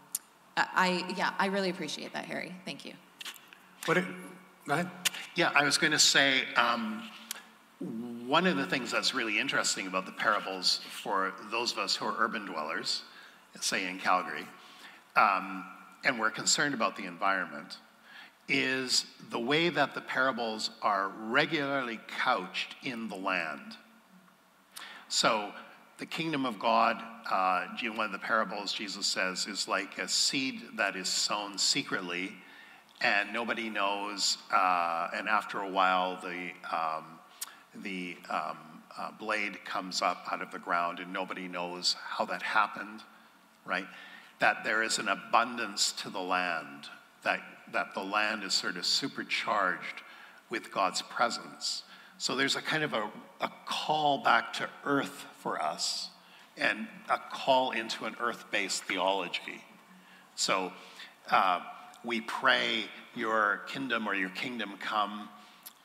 I, 0.57 1.05
yeah, 1.16 1.33
I 1.38 1.47
really 1.47 1.71
appreciate 1.71 2.12
that, 2.12 2.25
Harry. 2.25 2.55
Thank 2.64 2.85
you. 2.85 2.93
What, 3.87 3.97
it, 3.99 4.05
go 4.66 4.75
ahead. 4.75 4.90
Yeah, 5.35 5.52
I 5.55 5.64
was 5.64 5.78
going 5.78 5.93
to 5.93 5.99
say, 5.99 6.43
um, 6.57 7.02
one 8.26 8.47
of 8.47 8.57
the 8.57 8.66
things 8.66 8.90
that's 8.90 9.14
really 9.14 9.38
interesting 9.38 9.87
about 9.87 10.07
the 10.07 10.12
parables 10.12 10.81
for 10.90 11.35
those 11.50 11.73
of 11.73 11.78
us 11.78 11.95
who 11.95 12.07
are 12.07 12.14
urban 12.19 12.47
dwellers, 12.47 13.02
say 13.61 13.87
in 13.87 13.99
Calgary, 13.99 14.47
um, 15.16 15.64
and 16.04 16.18
we're 16.18 16.30
concerned 16.30 16.75
about 16.75 16.96
the 16.96 17.04
environment, 17.04 17.78
is 18.49 19.06
the 19.30 19.38
way 19.38 19.68
that 19.68 19.94
the 19.94 20.00
parables 20.00 20.70
are 20.82 21.08
regularly 21.08 21.99
couched 22.06 22.76
in 22.82 23.08
the 23.08 23.16
land. 23.16 23.76
So, 25.08 25.52
the 25.99 26.06
kingdom 26.06 26.44
of 26.44 26.58
God, 26.58 27.02
uh, 27.30 27.66
one 27.94 28.06
of 28.06 28.12
the 28.12 28.18
parables 28.18 28.73
Jesus 28.73 29.06
says, 29.06 29.46
is 29.46 29.66
like 29.66 29.99
a 29.99 30.06
seed 30.06 30.61
that 30.76 30.94
is 30.94 31.08
sown 31.08 31.56
secretly 31.56 32.35
and 33.00 33.32
nobody 33.32 33.68
knows. 33.68 34.38
Uh, 34.52 35.08
and 35.14 35.28
after 35.28 35.61
a 35.61 35.68
while, 35.68 36.18
the 36.20 36.50
um, 36.75 37.04
the 37.82 38.16
um, 38.30 38.56
uh, 38.96 39.11
blade 39.18 39.62
comes 39.64 40.00
up 40.00 40.26
out 40.30 40.40
of 40.40 40.50
the 40.50 40.58
ground, 40.58 41.00
and 41.00 41.12
nobody 41.12 41.49
knows 41.49 41.96
how 42.02 42.25
that 42.25 42.42
happened, 42.42 43.02
right? 43.64 43.87
That 44.38 44.64
there 44.64 44.83
is 44.83 44.99
an 44.99 45.09
abundance 45.09 45.93
to 46.02 46.11
the 46.11 46.21
land, 46.21 46.88
that, 47.23 47.40
that 47.73 47.95
the 47.95 48.02
land 48.02 48.45
is 48.45 48.55
sort 48.55 48.76
of 48.76 48.85
supercharged 48.85 50.02
with 50.50 50.71
God's 50.71 51.02
presence. 51.02 51.83
So 52.19 52.35
there's 52.35 52.57
a 52.57 52.62
kind 52.62 52.83
of 52.83 52.93
a, 52.93 53.11
a 53.40 53.50
call 53.66 54.19
back 54.19 54.52
to 54.55 54.69
earth 54.85 55.26
for 55.38 55.61
us 55.61 56.11
and 56.57 56.87
a 57.09 57.19
call 57.33 57.73
into 57.73 58.05
an 58.07 58.16
earth 58.21 58.45
based 58.50 58.85
theology. 58.85 59.62
So 60.35 60.73
uh, 61.31 61.61
we 62.05 62.21
pray, 62.23 62.85
Your 63.14 63.62
kingdom 63.66 64.07
or 64.07 64.14
your 64.14 64.31
kingdom 64.31 64.75
come 64.78 65.28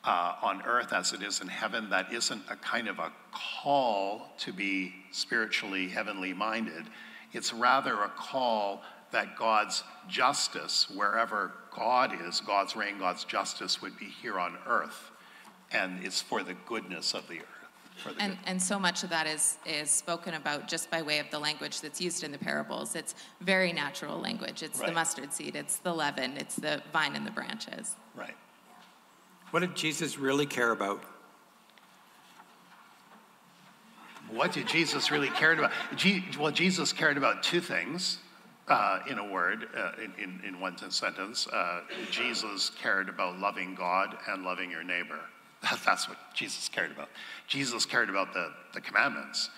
uh, 0.04 0.34
on 0.42 0.62
earth 0.62 0.92
as 0.92 1.12
it 1.12 1.22
is 1.22 1.40
in 1.40 1.48
heaven. 1.48 1.90
That 1.90 2.12
isn't 2.12 2.42
a 2.50 2.56
kind 2.56 2.88
of 2.88 2.98
a 2.98 3.12
call 3.32 4.32
to 4.38 4.52
be 4.52 4.94
spiritually 5.10 5.88
heavenly 5.88 6.32
minded, 6.32 6.84
it's 7.32 7.52
rather 7.52 7.94
a 8.02 8.08
call 8.08 8.82
that 9.10 9.36
God's 9.36 9.84
justice, 10.08 10.88
wherever 10.94 11.52
God 11.74 12.12
is, 12.26 12.40
God's 12.40 12.76
reign, 12.76 12.98
God's 12.98 13.24
justice 13.24 13.80
would 13.80 13.98
be 13.98 14.06
here 14.06 14.38
on 14.38 14.56
earth. 14.66 15.10
And 15.70 16.04
it's 16.04 16.20
for 16.20 16.42
the 16.42 16.54
goodness 16.66 17.14
of 17.14 17.26
the 17.28 17.40
earth. 17.40 17.46
And, 18.18 18.36
and 18.46 18.60
so 18.60 18.78
much 18.78 19.04
of 19.04 19.10
that 19.10 19.26
is, 19.26 19.58
is 19.66 19.90
spoken 19.90 20.34
about 20.34 20.66
just 20.66 20.90
by 20.90 21.02
way 21.02 21.18
of 21.18 21.30
the 21.30 21.38
language 21.38 21.80
that's 21.80 22.00
used 22.00 22.24
in 22.24 22.32
the 22.32 22.38
parables. 22.38 22.94
It's 22.94 23.14
very 23.40 23.72
natural 23.72 24.18
language. 24.18 24.62
It's 24.62 24.80
right. 24.80 24.88
the 24.88 24.94
mustard 24.94 25.32
seed, 25.32 25.56
it's 25.56 25.76
the 25.76 25.94
leaven, 25.94 26.36
it's 26.36 26.56
the 26.56 26.82
vine 26.92 27.14
and 27.14 27.26
the 27.26 27.30
branches. 27.30 27.96
Right. 28.16 28.34
What 29.50 29.60
did 29.60 29.76
Jesus 29.76 30.18
really 30.18 30.46
care 30.46 30.72
about? 30.72 31.04
What 34.32 34.52
did 34.52 34.66
Jesus 34.66 35.10
really 35.10 35.28
care 35.28 35.52
about? 35.52 35.72
well, 36.38 36.50
Jesus 36.50 36.92
cared 36.92 37.16
about 37.16 37.42
two 37.42 37.60
things. 37.60 38.18
Uh, 38.68 39.00
in 39.10 39.18
a 39.18 39.28
word, 39.28 39.66
uh, 39.76 39.90
in, 40.16 40.40
in, 40.46 40.60
one 40.60 40.78
sentence, 40.90 41.48
uh, 41.48 41.80
Jesus 42.12 42.70
cared 42.80 43.08
about 43.08 43.38
loving 43.38 43.74
God 43.74 44.16
and 44.28 44.44
loving 44.44 44.70
your 44.70 44.84
neighbor. 44.84 45.18
That's 45.84 46.08
what 46.08 46.16
Jesus 46.32 46.68
cared 46.68 46.92
about. 46.92 47.08
Jesus 47.48 47.84
cared 47.84 48.08
about 48.08 48.32
the, 48.32 48.52
the 48.72 48.80
commandments. 48.80 49.50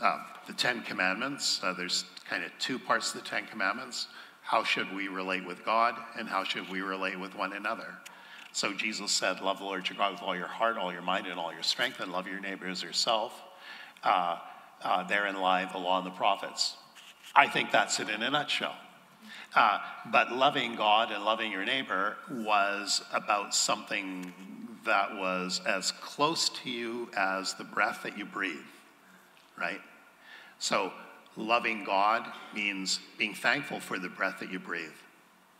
Uh, 0.00 0.18
the 0.46 0.52
Ten 0.52 0.82
Commandments, 0.82 1.60
uh, 1.62 1.72
there's 1.72 2.04
kind 2.28 2.44
of 2.44 2.50
two 2.58 2.78
parts 2.78 3.14
of 3.14 3.22
the 3.22 3.28
Ten 3.28 3.46
Commandments. 3.46 4.08
How 4.42 4.62
should 4.62 4.94
we 4.94 5.08
relate 5.08 5.46
with 5.46 5.64
God, 5.64 5.94
and 6.18 6.28
how 6.28 6.44
should 6.44 6.68
we 6.68 6.82
relate 6.82 7.18
with 7.18 7.34
one 7.34 7.54
another? 7.54 7.88
So 8.52 8.74
Jesus 8.74 9.10
said, 9.12 9.40
Love 9.40 9.58
the 9.58 9.64
Lord 9.64 9.88
your 9.88 9.96
God 9.96 10.12
with 10.12 10.22
all 10.22 10.36
your 10.36 10.46
heart, 10.46 10.76
all 10.76 10.92
your 10.92 11.02
mind, 11.02 11.26
and 11.26 11.38
all 11.38 11.52
your 11.52 11.62
strength, 11.62 12.00
and 12.00 12.12
love 12.12 12.26
your 12.26 12.40
neighbor 12.40 12.68
as 12.68 12.82
yourself. 12.82 13.32
Uh, 14.02 14.38
uh, 14.82 15.04
therein 15.04 15.36
lie 15.36 15.64
the 15.72 15.78
law 15.78 15.98
and 15.98 16.06
the 16.06 16.10
prophets. 16.10 16.76
I 17.34 17.48
think 17.48 17.70
that's 17.70 18.00
it 18.00 18.08
in 18.08 18.22
a 18.22 18.30
nutshell. 18.30 18.74
Uh, 19.54 19.78
but 20.10 20.32
loving 20.32 20.76
God 20.76 21.10
and 21.10 21.24
loving 21.24 21.52
your 21.52 21.64
neighbor 21.64 22.16
was 22.30 23.02
about 23.12 23.54
something 23.54 24.32
that 24.84 25.14
was 25.14 25.60
as 25.66 25.92
close 25.92 26.48
to 26.48 26.70
you 26.70 27.08
as 27.16 27.54
the 27.54 27.64
breath 27.64 28.02
that 28.02 28.18
you 28.18 28.24
breathe, 28.24 28.56
right? 29.58 29.80
So, 30.58 30.92
loving 31.36 31.84
God 31.84 32.26
means 32.54 32.98
being 33.18 33.34
thankful 33.34 33.78
for 33.78 33.98
the 33.98 34.08
breath 34.08 34.40
that 34.40 34.50
you 34.50 34.58
breathe, 34.58 34.88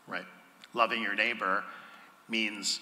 right? 0.07 0.25
Loving 0.73 1.01
your 1.01 1.15
neighbor 1.15 1.63
means 2.27 2.79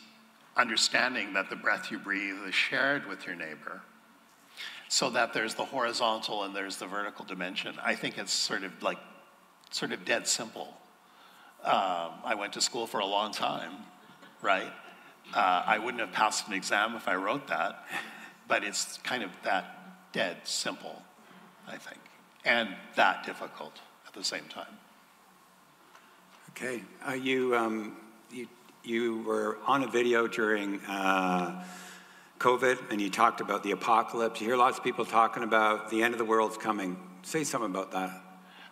understanding 0.58 1.34
that 1.34 1.50
the 1.50 1.56
breath 1.56 1.92
you 1.92 2.00
breathe 2.00 2.38
is 2.48 2.56
shared 2.56 3.06
with 3.06 3.26
your 3.26 3.36
neighbor 3.36 3.82
so 4.92 5.10
that 5.10 5.32
there's 5.32 5.54
the 5.54 5.64
horizontal 5.64 6.44
and 6.44 6.54
there's 6.54 6.76
the 6.76 6.86
vertical 6.86 7.24
dimension. 7.24 7.74
I 7.82 7.96
think 7.96 8.18
it's 8.18 8.34
sort 8.34 8.66
of 8.66 8.84
like, 8.84 8.98
sort 9.70 9.94
of 9.94 10.04
dead 10.04 10.28
simple. 10.28 10.68
Um, 11.64 12.12
I 12.26 12.36
went 12.38 12.52
to 12.54 12.62
school 12.62 12.86
for 12.86 13.00
a 13.00 13.06
long 13.06 13.32
time, 13.32 13.72
right? 14.42 14.74
Uh, 15.34 15.64
I 15.66 15.80
wouldn't 15.80 16.02
have 16.02 16.12
passed 16.12 16.46
an 16.50 16.54
exam 16.54 16.96
if 16.96 17.08
I 17.08 17.16
wrote 17.16 17.48
that, 17.48 17.86
but 18.50 18.66
it's 18.66 18.98
kind 18.98 19.24
of 19.24 19.30
that 19.44 20.12
dead 20.12 20.40
simple, 20.44 21.02
I 21.70 21.78
think, 21.78 22.02
and 22.44 22.76
that 22.96 23.26
difficult 23.26 23.80
at 24.06 24.12
the 24.14 24.26
same 24.26 24.44
time. 24.50 24.78
Okay, 26.50 26.84
uh, 27.08 27.14
you, 27.14 27.56
um, 27.56 27.96
you 28.30 28.46
you 28.84 29.20
were 29.20 29.58
on 29.68 29.84
a 29.84 29.88
video 29.88 30.28
during 30.28 30.82
uh, 30.82 31.64
COVID 32.42 32.90
and 32.90 33.00
you 33.00 33.12
talked 33.12 33.40
about 33.40 33.62
the 33.62 33.70
apocalypse. 33.70 34.42
You 34.42 34.48
hear 34.48 34.58
lots 34.58 34.80
of 34.80 34.84
people 34.84 35.06
talking 35.06 35.44
about 35.44 35.92
the 35.92 36.02
end 36.02 36.16
of 36.16 36.18
the 36.18 36.26
world's 36.26 36.58
coming. 36.58 36.98
Say 37.22 37.44
something 37.44 37.70
about 37.70 37.92
that. 37.92 38.20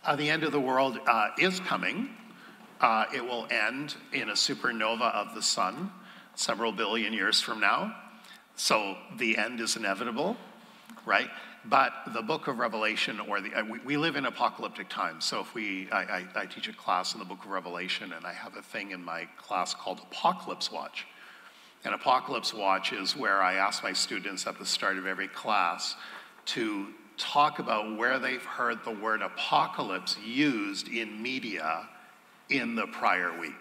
Uh, 0.04 0.16
the 0.16 0.28
end 0.28 0.44
of 0.44 0.52
the 0.52 0.60
world 0.60 1.00
uh, 1.06 1.28
is 1.38 1.60
coming. 1.60 2.10
Uh, 2.82 3.06
it 3.14 3.24
will 3.24 3.46
end 3.52 3.96
in 4.12 4.30
a 4.30 4.34
supernova 4.34 5.14
of 5.14 5.36
the 5.36 5.42
sun 5.44 5.92
several 6.34 6.72
billion 6.72 7.14
years 7.14 7.42
from 7.42 7.60
now. 7.60 7.96
So 8.56 8.98
the 9.18 9.38
end 9.38 9.60
is 9.60 9.76
inevitable, 9.76 10.36
right? 11.06 11.30
But 11.64 11.94
the 12.08 12.24
book 12.24 12.48
of 12.48 12.58
Revelation, 12.58 13.20
or 13.20 13.40
the, 13.40 13.54
uh, 13.54 13.66
we, 13.66 13.80
we, 13.86 13.98
live 13.98 14.16
in 14.16 14.26
apocalyptic 14.26 14.90
times. 14.90 15.26
So 15.26 15.42
if 15.42 15.54
we, 15.54 15.88
I, 15.92 16.02
I, 16.02 16.28
I, 16.36 16.46
teach 16.48 16.68
a 16.70 16.74
class 16.74 17.14
in 17.14 17.20
the 17.20 17.26
book 17.26 17.44
of 17.44 17.52
Revelation, 17.52 18.14
and 18.14 18.26
I 18.26 18.34
have 18.34 18.56
a 18.56 18.64
thing 18.64 18.92
in 18.92 19.04
my 19.04 19.26
class 19.38 19.76
called 19.76 20.00
Apocalypse 20.00 20.72
Watch. 20.72 21.06
And 21.86 21.94
Apocalypse 21.94 22.54
Watch 22.54 22.92
is 22.92 23.16
where 23.16 23.42
I 23.42 23.56
ask 23.56 23.84
my 23.84 23.94
students 23.94 24.46
at 24.46 24.60
the 24.60 24.66
start 24.66 24.98
of 24.98 25.06
every 25.06 25.30
class 25.30 25.96
to 26.48 26.88
talk 27.18 27.60
about 27.60 27.98
where 27.98 28.20
they've 28.20 28.44
heard 28.44 28.84
the 28.84 28.92
word 28.92 29.22
apocalypse 29.22 30.18
used 30.26 30.88
in 30.88 31.22
media 31.22 31.88
in 32.50 32.76
the 32.76 32.88
prior 32.88 33.38
week. 33.40 33.54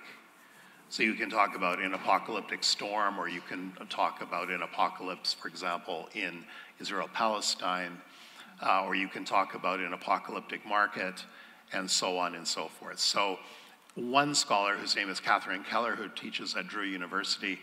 So 0.91 1.03
you 1.03 1.15
can 1.15 1.29
talk 1.29 1.55
about 1.55 1.81
an 1.81 1.93
apocalyptic 1.93 2.65
storm, 2.65 3.19
or 3.19 3.29
you 3.29 3.43
can 3.43 3.73
talk 3.91 4.23
about 4.23 4.49
an 4.49 4.63
apocalypse, 4.63 5.35
for 5.35 5.49
example, 5.49 6.09
in 6.15 6.45
Israel 6.81 7.11
Palestine, 7.13 8.01
uh, 8.63 8.85
or 8.85 8.95
you 8.95 9.09
can 9.09 9.25
talk 9.25 9.55
about 9.55 9.81
an 9.81 9.93
apocalyptic 9.93 10.67
market, 10.67 11.25
and 11.73 11.91
so 11.91 12.17
on 12.17 12.35
and 12.35 12.47
so 12.47 12.69
forth. 12.69 12.99
So, 12.99 13.39
one 13.97 14.35
scholar, 14.35 14.77
whose 14.77 14.97
name 14.97 15.11
is 15.11 15.21
Catherine 15.21 15.65
Keller, 15.65 15.95
who 15.95 16.09
teaches 16.09 16.55
at 16.55 16.69
Drew 16.69 16.85
University, 16.85 17.59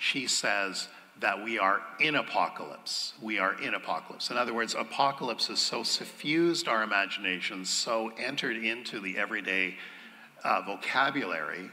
she 0.00 0.26
says 0.26 0.88
that 1.20 1.44
we 1.44 1.58
are 1.58 1.82
in 2.00 2.14
apocalypse. 2.14 3.12
We 3.20 3.38
are 3.38 3.60
in 3.60 3.74
apocalypse. 3.74 4.30
In 4.30 4.38
other 4.38 4.54
words, 4.54 4.74
apocalypse 4.74 5.48
has 5.48 5.60
so 5.60 5.82
suffused 5.82 6.66
our 6.66 6.82
imaginations, 6.82 7.68
so 7.68 8.10
entered 8.18 8.56
into 8.56 8.98
the 9.00 9.18
everyday 9.18 9.76
uh, 10.42 10.62
vocabulary 10.62 11.70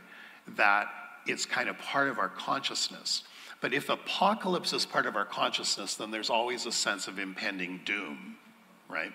that 0.57 0.87
it's 1.25 1.45
kind 1.45 1.69
of 1.69 1.77
part 1.77 2.09
of 2.09 2.19
our 2.19 2.27
consciousness. 2.27 3.23
But 3.61 3.73
if 3.73 3.89
apocalypse 3.89 4.73
is 4.73 4.85
part 4.85 5.05
of 5.05 5.15
our 5.15 5.25
consciousness, 5.25 5.95
then 5.95 6.11
there's 6.11 6.29
always 6.29 6.65
a 6.65 6.71
sense 6.71 7.07
of 7.07 7.17
impending 7.17 7.79
doom, 7.85 8.35
right? 8.89 9.11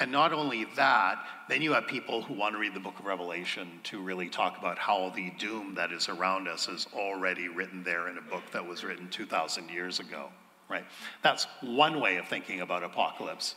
And 0.00 0.10
not 0.10 0.32
only 0.32 0.64
that, 0.76 1.24
then 1.48 1.62
you 1.62 1.72
have 1.72 1.86
people 1.86 2.22
who 2.22 2.34
want 2.34 2.54
to 2.54 2.58
read 2.58 2.74
the 2.74 2.80
book 2.80 2.98
of 2.98 3.06
Revelation 3.06 3.68
to 3.84 4.00
really 4.00 4.28
talk 4.28 4.58
about 4.58 4.76
how 4.76 5.12
the 5.14 5.30
doom 5.38 5.74
that 5.76 5.92
is 5.92 6.08
around 6.08 6.48
us 6.48 6.68
is 6.68 6.86
already 6.94 7.48
written 7.48 7.84
there 7.84 8.08
in 8.08 8.18
a 8.18 8.22
book 8.22 8.42
that 8.52 8.66
was 8.66 8.82
written 8.82 9.08
2,000 9.08 9.68
years 9.70 10.00
ago, 10.00 10.30
right? 10.68 10.84
That's 11.22 11.46
one 11.60 12.00
way 12.00 12.16
of 12.16 12.26
thinking 12.26 12.60
about 12.60 12.82
apocalypse. 12.82 13.54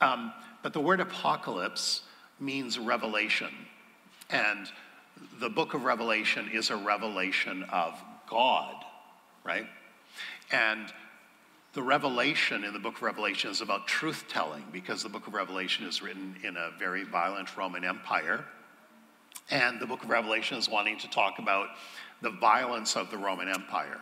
Um, 0.00 0.32
but 0.62 0.72
the 0.72 0.80
word 0.80 1.00
apocalypse 1.00 2.02
means 2.38 2.78
revelation. 2.78 3.50
And 4.30 4.68
the 5.40 5.48
book 5.48 5.74
of 5.74 5.84
Revelation 5.84 6.50
is 6.52 6.70
a 6.70 6.76
revelation 6.76 7.64
of 7.70 7.98
God, 8.28 8.74
right? 9.44 9.66
And 10.50 10.92
the 11.74 11.82
revelation 11.82 12.62
in 12.62 12.72
the 12.72 12.78
book 12.78 12.96
of 12.96 13.02
Revelation 13.02 13.50
is 13.50 13.60
about 13.60 13.88
truth 13.88 14.24
telling 14.28 14.62
because 14.72 15.02
the 15.02 15.08
book 15.08 15.26
of 15.26 15.34
Revelation 15.34 15.84
is 15.86 16.02
written 16.02 16.36
in 16.44 16.56
a 16.56 16.70
very 16.78 17.02
violent 17.02 17.56
Roman 17.56 17.84
Empire. 17.84 18.44
And 19.50 19.80
the 19.80 19.86
book 19.86 20.04
of 20.04 20.08
Revelation 20.08 20.56
is 20.56 20.68
wanting 20.68 20.98
to 21.00 21.10
talk 21.10 21.40
about 21.40 21.70
the 22.22 22.30
violence 22.30 22.96
of 22.96 23.10
the 23.10 23.18
Roman 23.18 23.48
Empire. 23.48 24.00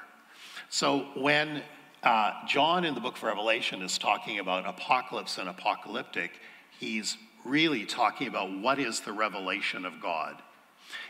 So 0.68 1.06
when 1.16 1.62
uh, 2.02 2.32
John 2.46 2.84
in 2.84 2.94
the 2.94 3.00
book 3.00 3.16
of 3.16 3.22
Revelation 3.22 3.80
is 3.80 3.96
talking 3.96 4.38
about 4.38 4.68
apocalypse 4.68 5.38
and 5.38 5.48
apocalyptic, 5.48 6.32
he's 6.78 7.16
really 7.42 7.86
talking 7.86 8.28
about 8.28 8.52
what 8.60 8.78
is 8.78 9.00
the 9.00 9.12
revelation 9.12 9.86
of 9.86 9.98
God. 10.00 10.36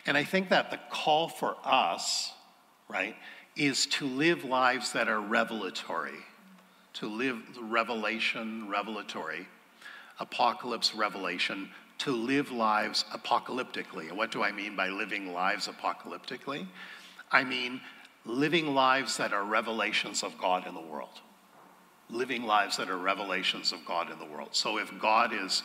And 0.06 0.16
I 0.16 0.22
think 0.22 0.48
that 0.50 0.70
the 0.70 0.78
call 0.90 1.28
for 1.28 1.56
us, 1.64 2.32
right, 2.88 3.16
is 3.56 3.86
to 3.86 4.06
live 4.06 4.44
lives 4.44 4.92
that 4.92 5.08
are 5.08 5.20
revelatory, 5.20 6.20
to 6.94 7.08
live 7.08 7.38
revelation, 7.60 8.68
revelatory, 8.68 9.46
apocalypse, 10.20 10.94
revelation, 10.94 11.68
to 11.98 12.12
live 12.12 12.50
lives 12.50 13.04
apocalyptically. 13.12 14.08
And 14.08 14.16
what 14.16 14.30
do 14.30 14.42
I 14.42 14.52
mean 14.52 14.76
by 14.76 14.88
living 14.88 15.32
lives 15.32 15.68
apocalyptically? 15.68 16.66
I 17.30 17.44
mean 17.44 17.80
living 18.24 18.74
lives 18.74 19.16
that 19.16 19.32
are 19.32 19.44
revelations 19.44 20.22
of 20.22 20.36
God 20.38 20.66
in 20.66 20.74
the 20.74 20.80
world. 20.80 21.20
Living 22.10 22.44
lives 22.44 22.76
that 22.76 22.90
are 22.90 22.98
revelations 22.98 23.72
of 23.72 23.84
God 23.86 24.10
in 24.10 24.18
the 24.18 24.26
world. 24.26 24.50
So 24.52 24.78
if 24.78 24.92
God 24.98 25.32
is 25.32 25.62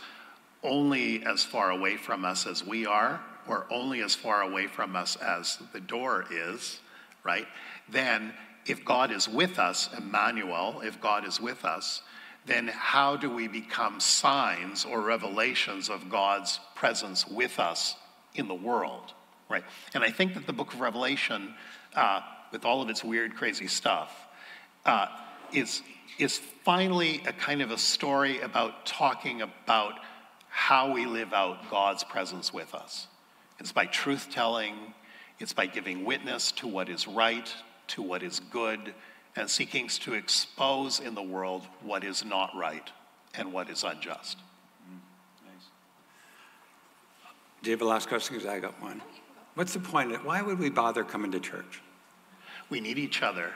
only 0.64 1.24
as 1.26 1.44
far 1.44 1.72
away 1.72 1.98
from 1.98 2.24
us 2.26 2.48
as 2.48 2.66
we 2.66 2.86
are, 2.86 3.22
or 3.48 3.66
only 3.72 4.02
as 4.02 4.14
far 4.14 4.42
away 4.42 4.68
from 4.68 4.96
us 4.96 5.16
as 5.18 5.58
the 5.74 5.80
door 5.80 6.26
is, 6.32 6.80
right? 7.24 7.48
Then 7.90 8.34
if 8.68 8.84
God 8.84 9.12
is 9.12 9.28
with 9.28 9.60
us, 9.60 9.90
Emmanuel, 9.98 10.82
if 10.84 11.00
God 11.00 11.26
is 11.26 11.40
with 11.40 11.64
us, 11.66 12.02
then 12.46 12.68
how 12.68 13.18
do 13.18 13.30
we 13.30 13.48
become 13.48 14.00
signs 14.00 14.86
or 14.86 15.02
revelations 15.02 15.90
of 15.90 16.10
God's 16.10 16.60
presence 16.76 17.28
with 17.28 17.60
us 17.60 17.96
in 18.36 18.48
the 18.48 18.56
world, 18.56 19.14
right? 19.50 19.64
And 19.94 20.04
I 20.04 20.12
think 20.12 20.34
that 20.36 20.46
the 20.46 20.54
book 20.54 20.74
of 20.74 20.80
Revelation, 20.80 21.54
uh, 21.96 22.22
with 22.52 22.64
all 22.64 22.82
of 22.82 22.90
its 22.90 23.04
weird, 23.04 23.36
crazy 23.36 23.68
stuff, 23.68 24.28
uh, 24.86 25.08
is, 25.52 25.82
is 26.20 26.38
finally 26.64 27.22
a 27.28 27.34
kind 27.34 27.62
of 27.62 27.72
a 27.72 27.78
story 27.78 28.40
about 28.42 28.86
talking 28.86 29.42
about 29.42 29.94
how 30.50 30.92
we 30.92 31.06
live 31.06 31.34
out 31.34 31.70
God's 31.70 32.04
presence 32.04 32.54
with 32.54 32.74
us. 32.74 33.08
It's 33.60 33.72
by 33.72 33.86
truth 33.86 34.30
telling, 34.32 34.94
it's 35.40 35.54
by 35.54 35.66
giving 35.66 36.06
witness 36.06 36.52
to 36.54 36.68
what 36.68 36.90
is 36.90 37.08
right, 37.08 37.54
to 37.88 38.02
what 38.02 38.24
is 38.24 38.40
good, 38.52 38.94
and 39.36 39.50
seeking 39.50 39.88
to 39.88 40.14
expose 40.14 41.00
in 41.00 41.16
the 41.16 41.22
world 41.22 41.64
what 41.82 42.04
is 42.04 42.26
not 42.26 42.52
right 42.56 42.90
and 43.36 43.54
what 43.54 43.70
is 43.70 43.84
unjust. 43.84 44.38
Do 47.62 47.72
you 47.72 47.76
have 47.76 47.82
a 47.82 47.86
last 47.86 48.08
question? 48.08 48.36
Because 48.36 48.48
I 48.48 48.60
got 48.60 48.80
one. 48.82 49.02
What's 49.56 49.74
the 49.74 49.80
point? 49.80 50.24
Why 50.24 50.42
would 50.42 50.60
we 50.60 50.70
bother 50.70 51.04
coming 51.04 51.32
to 51.32 51.40
church? 51.40 51.82
We 52.70 52.80
need 52.80 53.00
each 53.00 53.24
other. 53.24 53.52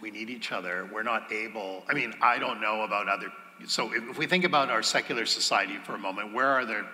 We 0.00 0.10
need 0.10 0.30
each 0.30 0.52
other. 0.52 0.88
We're 0.92 1.02
not 1.02 1.30
able, 1.30 1.84
I 1.88 1.94
mean, 1.94 2.14
I 2.22 2.38
don't 2.38 2.60
know 2.60 2.82
about 2.82 3.08
other, 3.08 3.30
so 3.66 3.92
if 3.92 4.16
we 4.16 4.26
think 4.26 4.44
about 4.44 4.70
our 4.70 4.82
secular 4.82 5.26
society 5.26 5.76
for 5.84 5.94
a 5.94 5.98
moment, 5.98 6.32
where 6.32 6.46
are 6.46 6.64
there 6.64 6.86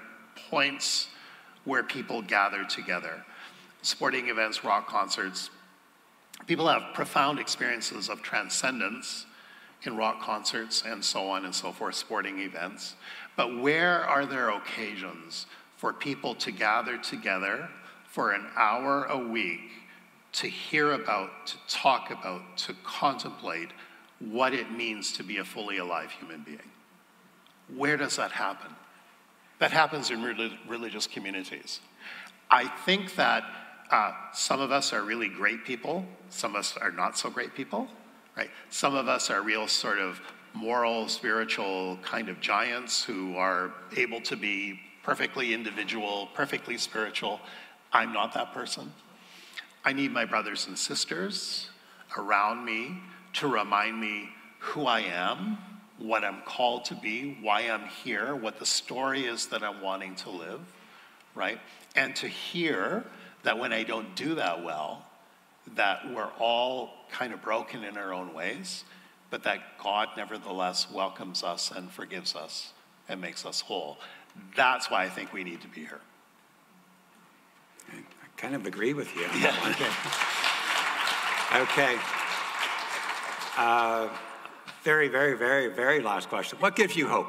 points 0.50 1.09
where 1.64 1.85
people 1.85 2.22
gather 2.22 2.64
together? 2.64 3.24
Sporting 3.83 4.29
events, 4.29 4.64
rock 4.64 4.88
concerts. 4.88 5.50
People 6.46 6.68
have 6.68 6.94
profound 6.94 7.38
experiences 7.38 8.09
of 8.09 8.22
transcendence 8.22 9.27
in 9.83 9.96
rock 9.96 10.20
concerts 10.20 10.83
and 10.87 11.05
so 11.05 11.29
on 11.29 11.44
and 11.44 11.55
so 11.55 11.72
forth, 11.72 11.94
sporting 11.94 12.40
events. 12.40 12.94
But 13.37 13.61
where 13.61 14.05
are 14.05 14.27
there 14.27 14.51
occasions 14.51 15.46
for 15.77 15.92
people 15.92 16.35
to 16.37 16.51
gather 16.51 16.99
together 16.99 17.68
for 18.09 18.33
an 18.33 18.46
hour 18.57 19.05
a 19.05 19.18
week 19.18 19.70
to 20.33 20.49
hear 20.49 20.92
about, 20.92 21.46
to 21.46 21.57
talk 21.68 22.11
about, 22.11 22.59
to 22.59 22.75
contemplate 22.85 23.70
what 24.18 24.55
it 24.55 24.70
means 24.70 25.12
to 25.12 25.22
be 25.22 25.38
a 25.38 25.44
fully 25.44 25.79
alive 25.79 26.11
human 26.11 26.42
being. 26.42 26.70
Where 27.75 27.96
does 27.96 28.16
that 28.16 28.33
happen? 28.33 28.70
That 29.59 29.70
happens 29.70 30.11
in 30.11 30.22
religious 30.68 31.07
communities. 31.07 31.81
I 32.51 32.68
think 32.68 33.16
that 33.16 33.44
uh, 33.90 34.12
some 34.33 34.61
of 34.61 34.72
us 34.72 34.92
are 34.92 35.03
really 35.03 35.29
great 35.29 35.64
people, 35.64 36.05
some 36.31 36.53
of 36.53 36.61
us 36.61 36.77
are 36.77 36.90
not 36.90 37.16
so 37.16 37.31
great 37.31 37.55
people, 37.55 37.88
right? 38.37 38.51
Some 38.70 38.94
of 38.94 39.09
us 39.09 39.31
are 39.31 39.42
real 39.42 39.68
sort 39.68 39.99
of 39.99 40.20
moral, 40.55 41.09
spiritual 41.09 41.99
kind 42.03 42.29
of 42.29 42.40
giants 42.40 43.05
who 43.05 43.37
are 43.37 43.72
able 43.96 44.20
to 44.22 44.37
be 44.37 44.81
perfectly 45.03 45.55
individual, 45.55 46.29
perfectly 46.35 46.77
spiritual. 46.79 47.40
I'm 47.92 48.12
not 48.12 48.35
that 48.35 48.53
person. 48.53 48.92
I 49.85 49.92
need 49.92 50.11
my 50.11 50.25
brothers 50.25 50.66
and 50.66 50.77
sisters 50.77 51.70
around 52.18 52.64
me 52.64 52.99
to 53.35 53.46
remind 53.46 54.01
me 54.01 54.31
who 54.59 54.87
I 54.87 55.01
am, 55.01 55.59
what 55.99 56.25
I'm 56.25 56.42
called 56.44 56.87
to 56.87 56.94
be, 56.94 57.38
why 57.40 57.62
I'm 57.62 57.87
here, 58.05 58.35
what 58.35 58.59
the 58.59 58.66
story 58.66 59.27
is 59.27 59.46
that 59.46 59.62
I'm 59.62 59.81
wanting 59.81 60.16
to 60.16 60.31
live, 60.31 60.61
right? 61.35 61.61
And 61.94 62.16
to 62.16 62.27
hear 62.27 63.05
that 63.46 63.61
when 63.61 63.72
I 63.72 63.85
don't 63.85 64.16
do 64.16 64.35
that 64.35 64.64
well, 64.64 65.06
that 65.76 66.12
we're 66.12 66.30
all 66.40 66.90
kind 67.12 67.32
of 67.32 67.40
broken 67.42 67.85
in 67.85 67.96
our 67.96 68.12
own 68.12 68.35
ways, 68.35 68.82
but 69.30 69.44
that 69.44 69.78
God 69.80 70.09
nevertheless 70.16 70.90
welcomes 70.90 71.44
us 71.44 71.70
and 71.70 71.88
forgives 71.88 72.35
us 72.35 72.72
and 73.09 73.20
makes 73.20 73.46
us 73.46 73.61
whole. 73.61 73.98
That's 74.56 74.90
why 74.90 75.04
I 75.04 75.09
think 75.09 75.32
we 75.32 75.44
need 75.44 75.61
to 75.61 75.68
be 75.68 75.82
here. 75.82 76.00
I 77.92 78.02
kind 78.37 78.56
of 78.56 78.66
agree 78.66 78.94
with 78.94 79.14
you. 79.14 79.28
Yeah. 79.38 79.54
okay. 81.62 81.96
Uh, 83.56 84.09
very, 84.82 85.06
very, 85.06 85.37
very, 85.37 85.68
very 85.68 86.00
last 86.00 86.28
question. 86.28 86.59
What 86.59 86.74
gives 86.74 86.96
you 86.96 87.06
hope? 87.06 87.28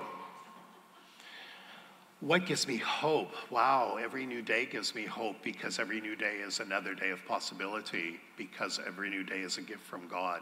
What 2.20 2.48
gives 2.48 2.68
me 2.68 2.78
hope? 2.78 3.32
Wow, 3.52 4.00
every 4.02 4.26
new 4.26 4.42
day 4.42 4.66
gives 4.66 4.96
me 4.96 5.06
hope 5.06 5.36
because 5.44 5.78
every 5.78 6.02
new 6.02 6.16
day 6.16 6.38
is 6.38 6.60
another 6.60 6.96
day 6.96 7.12
of 7.12 7.24
possibility, 7.28 8.20
because 8.38 8.80
every 8.88 9.12
new 9.12 9.24
day 9.24 9.42
is 9.42 9.60
a 9.60 9.62
gift 9.62 9.84
from 9.84 10.08
God. 10.08 10.42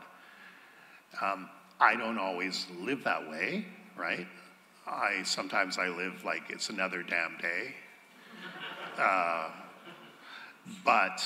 Um, 1.22 1.50
I 1.82 1.98
don't 1.98 2.18
always 2.18 2.68
live 2.80 3.04
that 3.04 3.30
way, 3.30 3.66
right? 3.98 4.26
I 4.88 5.24
sometimes 5.24 5.78
I 5.78 5.90
live 5.90 6.24
like 6.24 6.44
it's 6.50 6.70
another 6.70 7.04
damn 7.04 7.38
day. 7.40 7.76
Uh, 8.98 9.50
but 10.86 11.22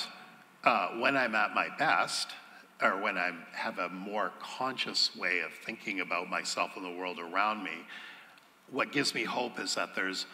uh, 0.64 0.90
when 0.98 1.16
I'm 1.16 1.36
at 1.36 1.54
my 1.54 1.68
best, 1.78 2.30
or 2.82 3.00
when 3.00 3.20
I 3.20 3.34
have 3.54 3.78
a 3.78 3.90
more 3.90 4.32
conscious 4.40 5.16
way 5.16 5.42
of 5.42 5.52
thinking 5.64 6.00
about 6.00 6.28
myself 6.28 6.72
and 6.76 6.84
the 6.84 6.98
world 6.98 7.20
around 7.20 7.64
me, 7.64 7.86
what 8.72 8.92
gives 8.92 9.14
me 9.14 9.24
hope 9.24 9.60
is 9.60 9.76
that 9.76 9.96
there's 9.96 10.26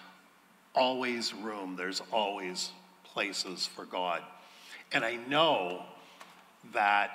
always 0.76 1.34
room, 1.34 1.76
there's 1.76 2.02
always 2.12 2.72
places 3.04 3.66
for 3.66 3.86
God. 3.86 4.22
And 4.92 5.04
I 5.04 5.16
know 5.16 5.84
that 6.74 7.12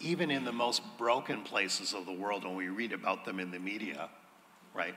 even 0.00 0.30
in 0.30 0.44
the 0.44 0.52
most 0.52 0.82
broken 0.98 1.42
places 1.42 1.94
of 1.94 2.06
the 2.06 2.12
world, 2.12 2.44
when 2.44 2.56
we 2.56 2.68
read 2.68 2.92
about 2.92 3.24
them 3.24 3.40
in 3.40 3.50
the 3.50 3.58
media, 3.58 4.08
right, 4.74 4.94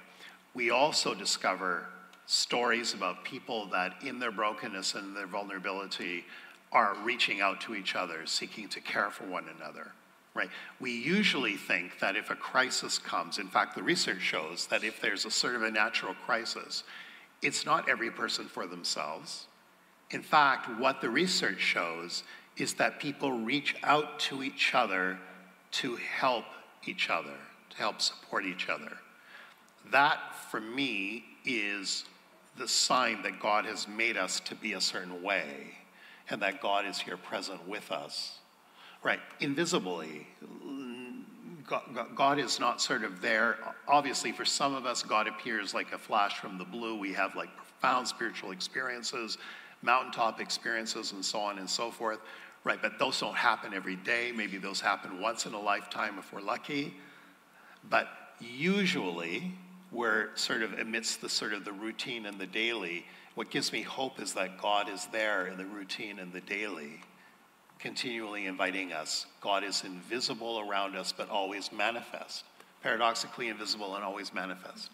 we 0.54 0.72
also 0.72 1.14
discover 1.14 1.86
stories 2.26 2.94
about 2.94 3.24
people 3.24 3.68
that, 3.68 3.96
in 4.06 4.20
their 4.20 4.32
brokenness 4.32 4.96
and 4.96 5.16
their 5.16 5.28
vulnerability, 5.28 6.26
are 6.72 6.96
reaching 7.04 7.42
out 7.42 7.62
to 7.62 7.76
each 7.76 7.96
other, 7.96 8.26
seeking 8.26 8.68
to 8.70 8.80
care 8.82 9.10
for 9.10 9.26
one 9.26 9.46
another. 9.58 9.92
Right? 10.36 10.50
We 10.80 10.92
usually 10.92 11.56
think 11.56 12.00
that 12.00 12.16
if 12.16 12.30
a 12.30 12.36
crisis 12.36 13.00
comes, 13.00 13.40
in 13.40 13.48
fact, 13.48 13.76
the 13.76 13.84
research 13.84 14.22
shows 14.22 14.68
that 14.68 14.84
if 14.84 15.02
there's 15.02 15.26
a 15.26 15.32
sort 15.32 15.56
of 15.56 15.64
a 15.64 15.72
natural 15.72 16.14
crisis, 16.26 16.84
it's 17.42 17.66
not 17.66 17.90
every 17.90 18.12
person 18.12 18.46
for 18.46 18.68
themselves. 18.68 19.48
In 20.12 20.22
fact, 20.22 20.70
what 20.80 21.02
the 21.02 21.10
research 21.10 21.60
shows 21.60 22.24
is 22.58 22.74
that 22.76 23.00
people 23.00 23.32
reach 23.32 23.76
out 23.84 24.20
to 24.20 24.44
each 24.44 24.74
other 24.74 25.18
to 25.72 25.96
help 25.96 26.46
each 26.86 27.10
other, 27.10 27.38
to 27.70 27.78
help 27.78 28.02
support 28.02 28.46
each 28.46 28.70
other. 28.70 28.98
That, 29.92 30.20
for 30.52 30.60
me, 30.60 31.24
is 31.46 32.06
the 32.58 32.68
sign 32.68 33.22
that 33.22 33.40
God 33.40 33.66
has 33.66 33.88
made 33.88 34.18
us 34.18 34.40
to 34.42 34.56
be 34.56 34.74
a 34.74 34.82
certain 34.82 35.24
way 35.24 35.76
and 36.30 36.42
that 36.42 36.62
God 36.62 36.86
is 36.86 37.00
here 37.00 37.18
present 37.18 37.68
with 37.68 37.92
us. 37.92 38.40
Right, 39.02 39.20
invisibly. 39.40 40.28
God, 42.16 42.40
is 42.40 42.60
not 42.60 42.82
sort 42.82 43.04
of 43.04 43.22
there. 43.22 43.58
Obviously, 43.88 44.32
for 44.32 44.46
some 44.46 44.76
of 44.76 44.86
us, 44.86 45.04
God 45.04 45.28
appears 45.28 45.74
like 45.74 45.92
a 45.92 45.98
flash 45.98 46.40
from 46.40 46.58
the 46.58 46.66
blue. 46.66 46.98
We 46.98 47.14
have 47.14 47.36
like 47.36 47.50
profound 47.56 48.08
spiritual 48.08 48.52
experiences, 48.52 49.38
mountaintop 49.82 50.40
experiences, 50.40 51.12
and 51.12 51.24
so 51.24 51.40
on 51.40 51.60
and 51.60 51.70
so 51.70 51.92
forth. 51.92 52.20
Right, 52.64 52.82
but 52.82 53.00
those 53.00 53.20
don't 53.20 53.36
happen 53.36 53.74
every 53.74 53.96
day. 53.96 54.34
Maybe 54.36 54.58
those 54.58 54.82
happen 54.82 55.22
once 55.22 55.46
in 55.46 55.54
a 55.54 55.60
lifetime 55.60 56.18
if 56.20 56.34
we're 56.34 56.42
lucky. 56.42 56.94
But 57.90 58.08
usually, 58.40 59.54
we're 59.92 60.36
sort 60.36 60.62
of 60.62 60.74
amidst 60.78 61.22
the 61.22 61.30
sort 61.30 61.54
of 61.54 61.64
the 61.64 61.72
routine 61.72 62.26
and 62.26 62.38
the 62.38 62.46
daily 62.46 63.06
what 63.40 63.50
gives 63.52 63.72
me 63.72 63.82
hope 63.84 64.22
is 64.22 64.34
that 64.34 64.62
God 64.62 64.90
is 64.90 65.08
there 65.14 65.48
in 65.48 65.58
the 65.58 65.64
routine 65.64 66.20
and 66.20 66.34
the 66.34 66.42
daily, 66.42 67.00
continually 67.80 68.46
inviting 68.46 68.92
us. 68.92 69.26
God 69.42 69.64
is 69.64 69.84
invisible 69.84 70.60
around 70.60 70.96
us, 70.96 71.12
but 71.12 71.30
always 71.30 71.72
manifest. 71.72 72.44
Paradoxically 72.84 73.48
invisible 73.48 73.96
and 73.96 74.04
always 74.04 74.34
manifest. 74.34 74.92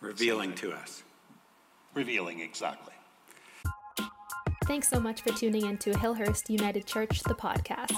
Revealing 0.00 0.56
so, 0.56 0.68
to 0.68 0.72
us. 0.74 1.02
Revealing, 1.94 2.40
exactly. 2.40 2.92
Thanks 4.66 4.88
so 4.88 4.98
much 4.98 5.22
for 5.22 5.32
tuning 5.32 5.64
in 5.66 5.78
to 5.78 5.92
Hillhurst 5.92 6.50
United 6.50 6.86
Church, 6.86 7.22
the 7.22 7.34
podcast. 7.34 7.96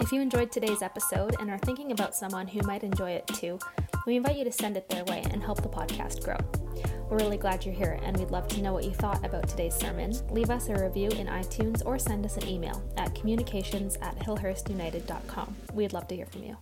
If 0.00 0.12
you 0.12 0.20
enjoyed 0.20 0.52
today's 0.52 0.80
episode 0.80 1.34
and 1.40 1.50
are 1.50 1.58
thinking 1.58 1.90
about 1.90 2.14
someone 2.14 2.46
who 2.46 2.60
might 2.62 2.84
enjoy 2.84 3.10
it 3.10 3.26
too, 3.26 3.58
We 4.06 4.16
invite 4.16 4.36
you 4.36 4.44
to 4.44 4.52
send 4.52 4.76
it 4.76 4.88
their 4.88 5.04
way 5.04 5.22
and 5.30 5.42
help 5.42 5.62
the 5.62 5.68
podcast 5.68 6.22
grow. 6.22 6.36
We're 7.08 7.18
really 7.18 7.38
glad 7.38 7.64
you're 7.64 7.74
here, 7.74 7.98
and 8.02 8.16
we'd 8.16 8.30
love 8.30 8.48
to 8.48 8.62
know 8.62 8.72
what 8.72 8.84
you 8.84 8.92
thought 8.92 9.24
about 9.24 9.48
today's 9.48 9.74
sermon. 9.74 10.12
Leave 10.30 10.50
us 10.50 10.68
a 10.68 10.74
review 10.74 11.08
in 11.10 11.26
iTunes 11.26 11.82
or 11.84 11.98
send 11.98 12.26
us 12.26 12.36
an 12.36 12.48
email 12.48 12.82
at 12.96 13.14
communications 13.14 13.96
at 14.02 14.18
hillhurstunited.com. 14.18 15.56
We'd 15.72 15.92
love 15.92 16.08
to 16.08 16.16
hear 16.16 16.26
from 16.26 16.44
you. 16.44 16.56